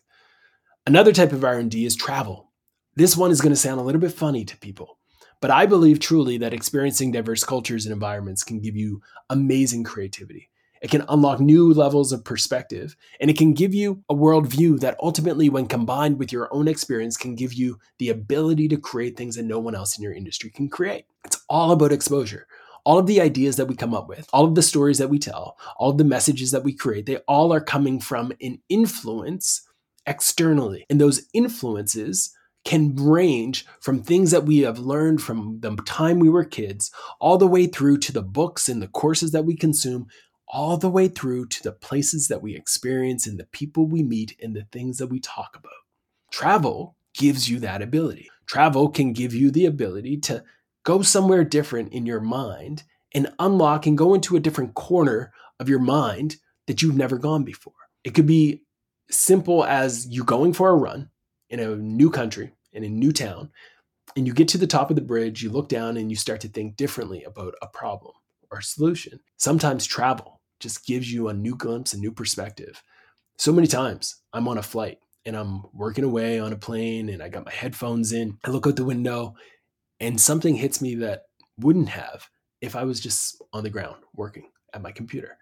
Another 0.86 1.12
type 1.12 1.32
of 1.32 1.42
R&D 1.42 1.84
is 1.84 1.96
travel. 1.96 2.52
This 2.94 3.16
one 3.16 3.32
is 3.32 3.40
going 3.40 3.50
to 3.50 3.56
sound 3.56 3.80
a 3.80 3.82
little 3.82 4.00
bit 4.00 4.12
funny 4.12 4.44
to 4.44 4.56
people, 4.58 4.98
but 5.40 5.50
I 5.50 5.66
believe 5.66 5.98
truly 5.98 6.38
that 6.38 6.54
experiencing 6.54 7.10
diverse 7.10 7.42
cultures 7.42 7.84
and 7.84 7.92
environments 7.92 8.44
can 8.44 8.60
give 8.60 8.76
you 8.76 9.02
amazing 9.28 9.82
creativity. 9.82 10.50
It 10.84 10.90
can 10.90 11.06
unlock 11.08 11.40
new 11.40 11.72
levels 11.72 12.12
of 12.12 12.26
perspective, 12.26 12.94
and 13.18 13.30
it 13.30 13.38
can 13.38 13.54
give 13.54 13.74
you 13.74 14.04
a 14.10 14.14
worldview 14.14 14.80
that 14.80 14.98
ultimately, 15.00 15.48
when 15.48 15.66
combined 15.66 16.18
with 16.18 16.30
your 16.30 16.52
own 16.52 16.68
experience, 16.68 17.16
can 17.16 17.34
give 17.34 17.54
you 17.54 17.78
the 17.98 18.10
ability 18.10 18.68
to 18.68 18.76
create 18.76 19.16
things 19.16 19.36
that 19.36 19.44
no 19.44 19.58
one 19.58 19.74
else 19.74 19.96
in 19.96 20.02
your 20.02 20.12
industry 20.12 20.50
can 20.50 20.68
create. 20.68 21.06
It's 21.24 21.42
all 21.48 21.72
about 21.72 21.90
exposure. 21.90 22.46
All 22.84 22.98
of 22.98 23.06
the 23.06 23.22
ideas 23.22 23.56
that 23.56 23.64
we 23.64 23.74
come 23.74 23.94
up 23.94 24.10
with, 24.10 24.28
all 24.30 24.44
of 24.44 24.56
the 24.56 24.62
stories 24.62 24.98
that 24.98 25.08
we 25.08 25.18
tell, 25.18 25.56
all 25.78 25.88
of 25.88 25.96
the 25.96 26.04
messages 26.04 26.50
that 26.50 26.64
we 26.64 26.74
create, 26.74 27.06
they 27.06 27.16
all 27.26 27.50
are 27.50 27.62
coming 27.62 27.98
from 27.98 28.30
an 28.42 28.60
influence 28.68 29.66
externally. 30.04 30.84
And 30.90 31.00
those 31.00 31.22
influences 31.32 32.36
can 32.66 32.94
range 32.96 33.64
from 33.80 34.02
things 34.02 34.32
that 34.32 34.44
we 34.44 34.58
have 34.58 34.78
learned 34.78 35.22
from 35.22 35.60
the 35.60 35.74
time 35.86 36.18
we 36.18 36.28
were 36.28 36.44
kids 36.44 36.90
all 37.20 37.38
the 37.38 37.46
way 37.46 37.66
through 37.66 38.00
to 38.00 38.12
the 38.12 38.22
books 38.22 38.68
and 38.68 38.82
the 38.82 38.88
courses 38.88 39.32
that 39.32 39.46
we 39.46 39.56
consume 39.56 40.08
all 40.54 40.76
the 40.76 40.88
way 40.88 41.08
through 41.08 41.44
to 41.44 41.64
the 41.64 41.72
places 41.72 42.28
that 42.28 42.40
we 42.40 42.54
experience 42.54 43.26
and 43.26 43.40
the 43.40 43.46
people 43.46 43.86
we 43.86 44.04
meet 44.04 44.38
and 44.40 44.54
the 44.54 44.64
things 44.70 44.98
that 44.98 45.08
we 45.08 45.18
talk 45.18 45.56
about. 45.56 45.72
Travel 46.30 46.94
gives 47.12 47.50
you 47.50 47.58
that 47.58 47.82
ability. 47.82 48.30
Travel 48.46 48.88
can 48.88 49.12
give 49.12 49.34
you 49.34 49.50
the 49.50 49.66
ability 49.66 50.16
to 50.18 50.44
go 50.84 51.02
somewhere 51.02 51.42
different 51.42 51.92
in 51.92 52.06
your 52.06 52.20
mind 52.20 52.84
and 53.12 53.32
unlock 53.40 53.84
and 53.86 53.98
go 53.98 54.14
into 54.14 54.36
a 54.36 54.40
different 54.40 54.74
corner 54.74 55.32
of 55.58 55.68
your 55.68 55.80
mind 55.80 56.36
that 56.68 56.82
you've 56.82 56.96
never 56.96 57.18
gone 57.18 57.42
before. 57.42 57.74
It 58.04 58.14
could 58.14 58.26
be 58.26 58.62
simple 59.10 59.64
as 59.64 60.06
you 60.06 60.22
going 60.22 60.52
for 60.52 60.70
a 60.70 60.76
run 60.76 61.10
in 61.50 61.58
a 61.58 61.74
new 61.74 62.10
country, 62.10 62.52
in 62.72 62.84
a 62.84 62.88
new 62.88 63.10
town, 63.10 63.50
and 64.16 64.24
you 64.24 64.32
get 64.32 64.46
to 64.48 64.58
the 64.58 64.68
top 64.68 64.90
of 64.90 64.94
the 64.94 65.02
bridge, 65.02 65.42
you 65.42 65.50
look 65.50 65.68
down 65.68 65.96
and 65.96 66.10
you 66.10 66.16
start 66.16 66.40
to 66.42 66.48
think 66.48 66.76
differently 66.76 67.24
about 67.24 67.54
a 67.60 67.66
problem 67.66 68.14
or 68.52 68.58
a 68.58 68.62
solution. 68.62 69.18
Sometimes 69.36 69.84
travel 69.84 70.40
just 70.60 70.86
gives 70.86 71.12
you 71.12 71.28
a 71.28 71.34
new 71.34 71.56
glimpse, 71.56 71.92
a 71.92 71.98
new 71.98 72.12
perspective. 72.12 72.82
So 73.38 73.52
many 73.52 73.66
times 73.66 74.16
I'm 74.32 74.48
on 74.48 74.58
a 74.58 74.62
flight 74.62 74.98
and 75.26 75.36
I'm 75.36 75.64
working 75.72 76.04
away 76.04 76.38
on 76.38 76.52
a 76.52 76.56
plane 76.56 77.08
and 77.08 77.22
I 77.22 77.28
got 77.28 77.46
my 77.46 77.52
headphones 77.52 78.12
in. 78.12 78.38
I 78.44 78.50
look 78.50 78.66
out 78.66 78.76
the 78.76 78.84
window 78.84 79.34
and 80.00 80.20
something 80.20 80.54
hits 80.54 80.80
me 80.80 80.94
that 80.96 81.24
wouldn't 81.58 81.88
have 81.88 82.28
if 82.60 82.76
I 82.76 82.84
was 82.84 83.00
just 83.00 83.42
on 83.52 83.62
the 83.62 83.70
ground 83.70 83.96
working 84.14 84.50
at 84.72 84.82
my 84.82 84.92
computer. 84.92 85.38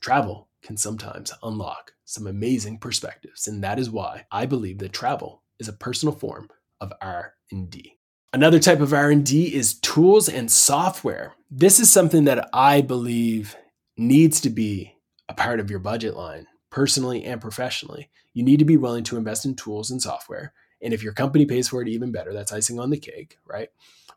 Travel 0.00 0.48
can 0.62 0.76
sometimes 0.76 1.32
unlock 1.42 1.92
some 2.04 2.26
amazing 2.26 2.78
perspectives 2.78 3.46
and 3.48 3.62
that 3.62 3.78
is 3.78 3.90
why 3.90 4.26
I 4.30 4.46
believe 4.46 4.78
that 4.78 4.92
travel 4.92 5.42
is 5.58 5.68
a 5.68 5.72
personal 5.72 6.14
form 6.14 6.48
of 6.80 6.92
R&D. 7.00 7.92
Another 8.32 8.58
type 8.58 8.80
of 8.80 8.92
R&D 8.92 9.54
is 9.54 9.78
tools 9.80 10.28
and 10.28 10.50
software. 10.50 11.34
This 11.50 11.80
is 11.80 11.90
something 11.90 12.24
that 12.24 12.50
I 12.52 12.82
believe 12.82 13.56
needs 13.96 14.40
to 14.42 14.50
be 14.50 14.94
a 15.28 15.34
part 15.34 15.60
of 15.60 15.70
your 15.70 15.78
budget 15.78 16.16
line, 16.16 16.46
personally 16.70 17.24
and 17.24 17.40
professionally. 17.40 18.10
You 18.34 18.42
need 18.42 18.58
to 18.58 18.64
be 18.64 18.76
willing 18.76 19.04
to 19.04 19.16
invest 19.16 19.44
in 19.44 19.54
tools 19.54 19.90
and 19.90 20.00
software. 20.00 20.52
And 20.82 20.92
if 20.92 21.02
your 21.02 21.14
company 21.14 21.46
pays 21.46 21.68
for 21.68 21.80
it, 21.82 21.88
even 21.88 22.12
better. 22.12 22.32
That's 22.32 22.52
icing 22.52 22.78
on 22.78 22.90
the 22.90 22.98
cake, 22.98 23.38
right? 23.46 23.70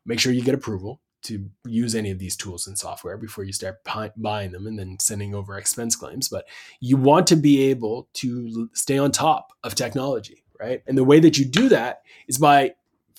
Make 0.06 0.20
sure 0.20 0.34
you 0.34 0.42
get 0.42 0.56
approval 0.56 1.02
to 1.22 1.50
use 1.66 1.96
any 1.96 2.12
of 2.12 2.20
these 2.20 2.36
tools 2.36 2.68
and 2.68 2.78
software 2.78 3.18
before 3.18 3.44
you 3.44 3.54
start 3.54 3.78
buying 4.16 4.52
them 4.52 4.68
and 4.68 4.80
then 4.80 4.98
sending 5.00 5.36
over 5.36 5.58
expense 5.58 5.96
claims. 5.96 6.30
But 6.30 6.46
you 6.80 6.98
want 6.98 7.28
to 7.28 7.36
be 7.36 7.70
able 7.70 8.08
to 8.16 8.70
stay 8.74 8.98
on 8.98 9.12
top 9.12 9.54
of 9.64 9.76
technology, 9.76 10.44
right? 10.60 10.82
And 10.88 10.98
the 10.98 11.04
way 11.04 11.20
that 11.20 11.38
you 11.38 11.46
do 11.46 11.70
that 11.70 12.04
is 12.28 12.38
by 12.38 12.74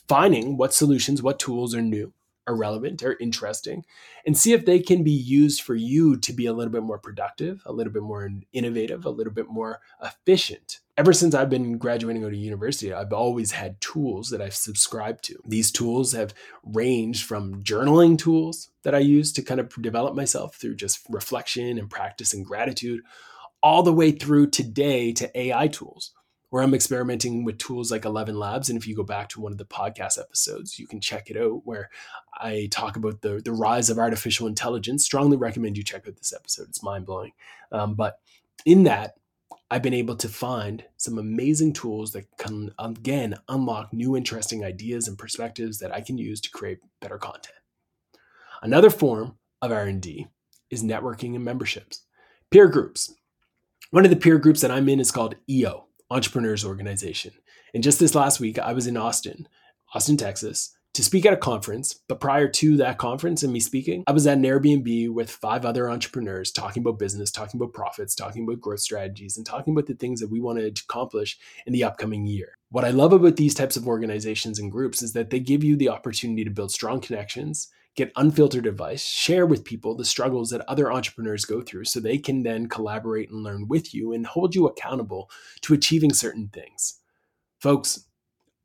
finding 0.08 0.56
what 0.56 0.74
solutions, 0.74 1.22
what 1.22 1.38
tools 1.38 1.74
are 1.74 1.82
new, 1.82 2.12
are 2.50 2.56
relevant 2.56 3.02
or 3.02 3.16
interesting 3.20 3.84
and 4.26 4.36
see 4.36 4.52
if 4.52 4.66
they 4.66 4.80
can 4.80 5.02
be 5.02 5.12
used 5.12 5.62
for 5.62 5.74
you 5.74 6.16
to 6.16 6.32
be 6.32 6.46
a 6.46 6.52
little 6.52 6.72
bit 6.72 6.82
more 6.82 6.98
productive, 6.98 7.62
a 7.64 7.72
little 7.72 7.92
bit 7.92 8.02
more 8.02 8.28
innovative, 8.52 9.04
a 9.04 9.10
little 9.10 9.32
bit 9.32 9.48
more 9.48 9.80
efficient. 10.02 10.80
Ever 10.96 11.12
since 11.12 11.34
I've 11.34 11.48
been 11.48 11.78
graduating 11.78 12.24
out 12.24 12.32
of 12.32 12.34
university, 12.34 12.92
I've 12.92 13.12
always 13.12 13.52
had 13.52 13.80
tools 13.80 14.28
that 14.30 14.42
I've 14.42 14.54
subscribed 14.54 15.24
to. 15.24 15.36
These 15.46 15.70
tools 15.70 16.12
have 16.12 16.34
ranged 16.62 17.24
from 17.24 17.62
journaling 17.62 18.18
tools 18.18 18.70
that 18.82 18.94
I 18.94 18.98
use 18.98 19.32
to 19.34 19.42
kind 19.42 19.60
of 19.60 19.70
develop 19.80 20.14
myself 20.14 20.56
through 20.56 20.74
just 20.74 21.00
reflection 21.08 21.78
and 21.78 21.88
practice 21.88 22.34
and 22.34 22.44
gratitude, 22.44 23.02
all 23.62 23.82
the 23.82 23.92
way 23.92 24.10
through 24.10 24.48
today 24.48 25.12
to 25.12 25.38
AI 25.38 25.68
tools 25.68 26.12
where 26.50 26.62
I'm 26.62 26.74
experimenting 26.74 27.44
with 27.44 27.58
tools 27.58 27.90
like 27.90 28.04
11 28.04 28.38
Labs. 28.38 28.68
And 28.68 28.76
if 28.76 28.86
you 28.86 28.94
go 28.94 29.04
back 29.04 29.28
to 29.30 29.40
one 29.40 29.52
of 29.52 29.58
the 29.58 29.64
podcast 29.64 30.18
episodes, 30.18 30.78
you 30.78 30.86
can 30.86 31.00
check 31.00 31.30
it 31.30 31.36
out 31.36 31.62
where 31.64 31.90
I 32.34 32.68
talk 32.70 32.96
about 32.96 33.22
the, 33.22 33.40
the 33.42 33.52
rise 33.52 33.88
of 33.88 33.98
artificial 33.98 34.46
intelligence. 34.46 35.04
Strongly 35.04 35.36
recommend 35.36 35.76
you 35.76 35.84
check 35.84 36.06
out 36.06 36.16
this 36.16 36.32
episode. 36.32 36.68
It's 36.68 36.82
mind 36.82 37.06
blowing. 37.06 37.32
Um, 37.72 37.94
but 37.94 38.18
in 38.66 38.82
that, 38.84 39.14
I've 39.70 39.82
been 39.82 39.94
able 39.94 40.16
to 40.16 40.28
find 40.28 40.84
some 40.96 41.18
amazing 41.18 41.72
tools 41.72 42.10
that 42.12 42.26
can, 42.36 42.72
again, 42.80 43.36
unlock 43.48 43.92
new 43.92 44.16
interesting 44.16 44.64
ideas 44.64 45.06
and 45.06 45.16
perspectives 45.16 45.78
that 45.78 45.94
I 45.94 46.00
can 46.00 46.18
use 46.18 46.40
to 46.40 46.50
create 46.50 46.80
better 47.00 47.18
content. 47.18 47.54
Another 48.62 48.90
form 48.90 49.36
of 49.62 49.70
R&D 49.70 50.26
is 50.70 50.82
networking 50.82 51.36
and 51.36 51.44
memberships. 51.44 52.02
Peer 52.50 52.66
groups. 52.66 53.14
One 53.90 54.04
of 54.04 54.10
the 54.10 54.16
peer 54.16 54.38
groups 54.38 54.60
that 54.60 54.72
I'm 54.72 54.88
in 54.88 54.98
is 54.98 55.12
called 55.12 55.36
EO, 55.48 55.86
Entrepreneurs 56.10 56.64
Organization. 56.64 57.32
And 57.72 57.82
just 57.82 58.00
this 58.00 58.14
last 58.14 58.40
week, 58.40 58.58
I 58.58 58.72
was 58.72 58.86
in 58.86 58.96
Austin, 58.96 59.46
Austin, 59.94 60.16
Texas, 60.16 60.76
to 60.94 61.04
speak 61.04 61.24
at 61.24 61.32
a 61.32 61.36
conference. 61.36 62.00
But 62.08 62.20
prior 62.20 62.48
to 62.48 62.76
that 62.78 62.98
conference 62.98 63.42
and 63.42 63.52
me 63.52 63.60
speaking, 63.60 64.02
I 64.06 64.12
was 64.12 64.26
at 64.26 64.38
an 64.38 64.44
Airbnb 64.44 65.12
with 65.12 65.30
five 65.30 65.64
other 65.64 65.88
entrepreneurs 65.88 66.50
talking 66.50 66.82
about 66.82 66.98
business, 66.98 67.30
talking 67.30 67.60
about 67.60 67.74
profits, 67.74 68.14
talking 68.14 68.42
about 68.42 68.60
growth 68.60 68.80
strategies, 68.80 69.36
and 69.36 69.46
talking 69.46 69.72
about 69.72 69.86
the 69.86 69.94
things 69.94 70.20
that 70.20 70.30
we 70.30 70.40
wanted 70.40 70.74
to 70.74 70.82
accomplish 70.88 71.38
in 71.66 71.72
the 71.72 71.84
upcoming 71.84 72.26
year. 72.26 72.54
What 72.70 72.84
I 72.84 72.90
love 72.90 73.12
about 73.12 73.36
these 73.36 73.54
types 73.54 73.76
of 73.76 73.86
organizations 73.86 74.58
and 74.58 74.70
groups 74.70 75.02
is 75.02 75.12
that 75.12 75.30
they 75.30 75.40
give 75.40 75.62
you 75.62 75.76
the 75.76 75.88
opportunity 75.88 76.44
to 76.44 76.50
build 76.50 76.72
strong 76.72 77.00
connections 77.00 77.68
get 77.96 78.12
unfiltered 78.16 78.66
advice, 78.66 79.05
share 79.05 79.46
with 79.46 79.64
people 79.64 79.94
the 79.94 80.05
struggles 80.05 80.50
that 80.50 80.68
other 80.68 80.92
entrepreneurs 80.92 81.44
go 81.44 81.61
through 81.61 81.85
so 81.85 82.00
they 82.00 82.18
can 82.18 82.42
then 82.42 82.68
collaborate 82.68 83.31
and 83.31 83.42
learn 83.42 83.66
with 83.68 83.94
you 83.94 84.12
and 84.12 84.26
hold 84.26 84.55
you 84.55 84.66
accountable 84.66 85.31
to 85.62 85.74
achieving 85.74 86.12
certain 86.12 86.48
things. 86.48 87.00
Folks, 87.61 88.07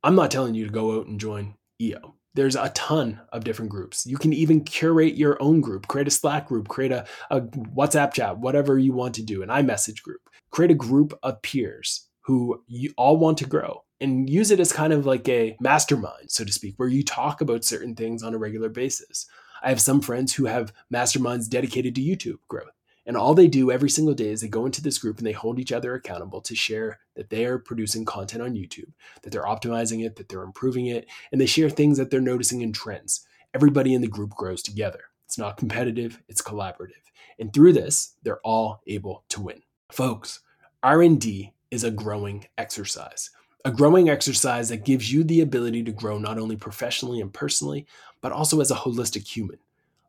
I'm 0.04 0.16
not 0.16 0.32
telling 0.32 0.54
you 0.54 0.66
to 0.66 0.72
go 0.72 1.00
out 1.00 1.08
and 1.08 1.20
join 1.20 1.56
EO. 1.82 2.16
There's 2.36 2.56
a 2.56 2.70
ton 2.70 3.22
of 3.32 3.44
different 3.44 3.72
groups. 3.72 4.06
You 4.06 4.18
can 4.18 4.34
even 4.34 4.64
curate 4.64 5.16
your 5.16 5.42
own 5.42 5.62
group, 5.62 5.88
create 5.88 6.08
a 6.08 6.12
Slack 6.12 6.48
group, 6.48 6.68
create 6.68 6.92
a, 6.92 7.06
a 7.32 7.42
WhatsApp 7.42 8.14
chat, 8.14 8.38
whatever 8.38 8.78
you 8.78 8.94
want 8.94 9.16
to 9.16 9.24
do, 9.24 9.42
an 9.42 9.50
iMessage 9.50 10.02
group. 10.02 10.22
Create 10.52 10.72
a 10.72 10.76
group 10.76 11.18
of 11.24 11.42
peers 11.42 12.10
who 12.22 12.62
you 12.68 12.94
all 12.98 13.18
want 13.18 13.38
to 13.38 13.46
grow 13.46 13.85
and 14.02 14.30
use 14.30 14.52
it 14.52 14.60
as 14.60 14.74
kind 14.74 14.94
of 14.94 15.06
like 15.06 15.28
a 15.30 15.56
mastermind, 15.60 16.30
so 16.30 16.44
to 16.44 16.52
speak, 16.52 16.76
where 16.78 16.90
you 16.90 17.04
talk 17.04 17.42
about 17.42 17.64
certain 17.64 17.96
things 17.96 18.24
on 18.24 18.34
a 18.34 18.38
regular 18.38 18.70
basis. 18.70 19.26
I 19.64 19.70
have 19.70 19.82
some 19.82 20.02
friends 20.02 20.34
who 20.34 20.46
have 20.46 20.74
masterminds 20.94 21.50
dedicated 21.50 21.96
to 21.96 22.02
YouTube 22.02 22.40
growth. 22.48 22.72
And 23.08 23.16
all 23.16 23.36
they 23.36 23.48
do 23.48 23.72
every 23.72 23.90
single 23.90 24.16
day 24.16 24.30
is 24.30 24.42
they 24.42 24.48
go 24.48 24.66
into 24.66 24.82
this 24.82 24.98
group 24.98 25.20
and 25.20 25.28
they 25.28 25.32
hold 25.32 25.60
each 25.60 25.72
other 25.72 25.94
accountable 25.94 26.42
to 26.42 26.56
share 26.56 27.00
that 27.16 27.30
they 27.30 27.46
are 27.46 27.60
producing 27.60 28.04
content 28.04 28.42
on 28.42 28.56
YouTube, 28.56 28.92
that 29.22 29.32
they're 29.32 29.44
optimizing 29.44 30.04
it, 30.04 30.16
that 30.16 30.28
they're 30.28 30.44
improving 30.44 30.88
it, 30.88 31.08
and 31.32 31.40
they 31.40 31.46
share 31.46 31.70
things 31.70 31.98
that 31.98 32.10
they're 32.10 32.20
noticing 32.20 32.62
in 32.62 32.74
trends. 32.74 33.26
Everybody 33.54 33.94
in 33.94 34.02
the 34.02 34.08
group 34.08 34.32
grows 34.32 34.64
together. 34.64 35.02
It's 35.26 35.38
not 35.38 35.58
competitive, 35.58 36.22
it's 36.28 36.42
collaborative. 36.42 37.04
And 37.40 37.54
through 37.54 37.74
this, 37.74 38.16
they're 38.24 38.42
all 38.42 38.82
able 38.88 39.24
to 39.30 39.42
win. 39.42 39.62
Folks, 39.92 40.40
R&D 40.82 41.54
is 41.70 41.84
a 41.84 41.92
growing 41.92 42.48
exercise 42.58 43.30
a 43.66 43.72
growing 43.72 44.10
exercise 44.10 44.70
that 44.70 44.86
gives 44.86 45.12
you 45.12 45.24
the 45.24 45.42
ability 45.42 45.82
to 45.84 45.92
grow 45.92 46.20
not 46.20 46.38
only 46.38 46.56
professionally 46.56 47.20
and 47.20 47.34
personally, 47.34 47.88
but 48.22 48.32
also 48.32 48.62
as 48.62 48.70
a 48.70 48.76
holistic 48.76 49.28
human. 49.28 49.58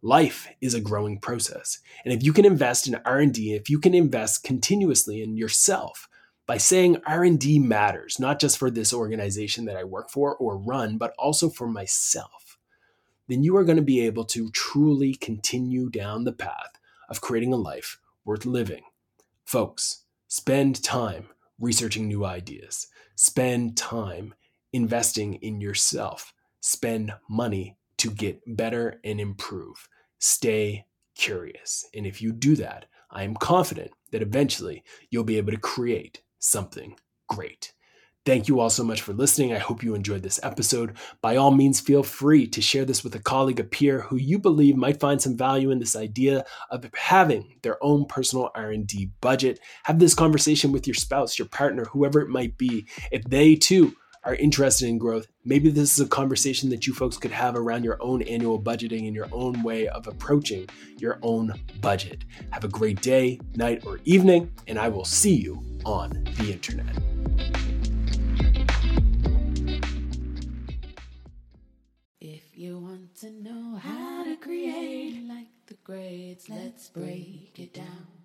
Life 0.02 0.46
is 0.60 0.74
a 0.74 0.80
growing 0.80 1.18
process. 1.18 1.78
And 2.04 2.12
if 2.12 2.22
you 2.22 2.34
can 2.34 2.44
invest 2.44 2.86
in 2.86 3.00
R&D, 3.06 3.54
if 3.54 3.70
you 3.70 3.78
can 3.78 3.94
invest 3.94 4.44
continuously 4.44 5.22
in 5.22 5.38
yourself 5.38 6.06
by 6.46 6.58
saying 6.58 6.98
R&D 7.06 7.58
matters, 7.60 8.20
not 8.20 8.38
just 8.38 8.58
for 8.58 8.70
this 8.70 8.92
organization 8.92 9.64
that 9.64 9.76
I 9.76 9.84
work 9.84 10.10
for 10.10 10.36
or 10.36 10.58
run, 10.58 10.98
but 10.98 11.14
also 11.18 11.48
for 11.48 11.66
myself, 11.66 12.58
then 13.26 13.42
you 13.42 13.56
are 13.56 13.64
going 13.64 13.76
to 13.76 13.82
be 13.82 14.04
able 14.04 14.26
to 14.26 14.50
truly 14.50 15.14
continue 15.14 15.88
down 15.88 16.24
the 16.24 16.32
path 16.32 16.78
of 17.08 17.22
creating 17.22 17.54
a 17.54 17.56
life 17.56 17.98
worth 18.22 18.44
living. 18.44 18.82
Folks, 19.46 20.04
spend 20.28 20.84
time 20.84 21.28
researching 21.58 22.06
new 22.06 22.24
ideas. 22.24 22.88
Spend 23.16 23.76
time 23.76 24.34
investing 24.72 25.34
in 25.34 25.60
yourself. 25.60 26.32
Spend 26.60 27.12
money 27.28 27.76
to 27.98 28.10
get 28.10 28.40
better 28.56 29.00
and 29.04 29.20
improve. 29.20 29.88
Stay 30.18 30.86
curious. 31.14 31.86
And 31.94 32.06
if 32.06 32.20
you 32.20 32.30
do 32.32 32.56
that, 32.56 32.86
I 33.10 33.22
am 33.22 33.34
confident 33.34 33.90
that 34.12 34.22
eventually 34.22 34.84
you'll 35.10 35.24
be 35.24 35.38
able 35.38 35.52
to 35.52 35.58
create 35.58 36.22
something 36.38 36.96
great. 37.28 37.72
Thank 38.26 38.48
you 38.48 38.58
all 38.58 38.70
so 38.70 38.82
much 38.82 39.02
for 39.02 39.12
listening. 39.12 39.52
I 39.52 39.58
hope 39.58 39.84
you 39.84 39.94
enjoyed 39.94 40.24
this 40.24 40.40
episode. 40.42 40.96
By 41.22 41.36
all 41.36 41.52
means, 41.52 41.78
feel 41.78 42.02
free 42.02 42.48
to 42.48 42.60
share 42.60 42.84
this 42.84 43.04
with 43.04 43.14
a 43.14 43.20
colleague, 43.20 43.60
a 43.60 43.64
peer 43.64 44.00
who 44.00 44.16
you 44.16 44.40
believe 44.40 44.74
might 44.74 44.98
find 44.98 45.22
some 45.22 45.36
value 45.36 45.70
in 45.70 45.78
this 45.78 45.94
idea 45.94 46.44
of 46.72 46.84
having 46.96 47.54
their 47.62 47.82
own 47.84 48.04
personal 48.04 48.50
R&D 48.56 49.12
budget. 49.20 49.60
Have 49.84 50.00
this 50.00 50.12
conversation 50.12 50.72
with 50.72 50.88
your 50.88 50.94
spouse, 50.94 51.38
your 51.38 51.46
partner, 51.46 51.84
whoever 51.84 52.20
it 52.20 52.28
might 52.28 52.58
be. 52.58 52.88
If 53.12 53.22
they 53.22 53.54
too 53.54 53.94
are 54.24 54.34
interested 54.34 54.88
in 54.88 54.98
growth, 54.98 55.28
maybe 55.44 55.70
this 55.70 55.92
is 55.92 56.04
a 56.04 56.08
conversation 56.08 56.68
that 56.70 56.84
you 56.84 56.94
folks 56.94 57.16
could 57.16 57.30
have 57.30 57.54
around 57.54 57.84
your 57.84 58.02
own 58.02 58.22
annual 58.22 58.60
budgeting 58.60 59.06
and 59.06 59.14
your 59.14 59.28
own 59.30 59.62
way 59.62 59.86
of 59.86 60.08
approaching 60.08 60.68
your 60.98 61.20
own 61.22 61.52
budget. 61.80 62.24
Have 62.50 62.64
a 62.64 62.68
great 62.68 63.00
day, 63.00 63.38
night, 63.54 63.86
or 63.86 64.00
evening, 64.04 64.50
and 64.66 64.80
I 64.80 64.88
will 64.88 65.04
see 65.04 65.36
you 65.36 65.62
on 65.84 66.10
the 66.38 66.50
internet. 66.52 66.96
To 73.20 73.30
know 73.30 73.76
how 73.76 74.24
to 74.24 74.36
create 74.36 75.26
like 75.26 75.48
the 75.68 75.74
greats. 75.84 76.50
Let's 76.50 76.90
break 76.90 77.58
it 77.58 77.72
down. 77.72 78.15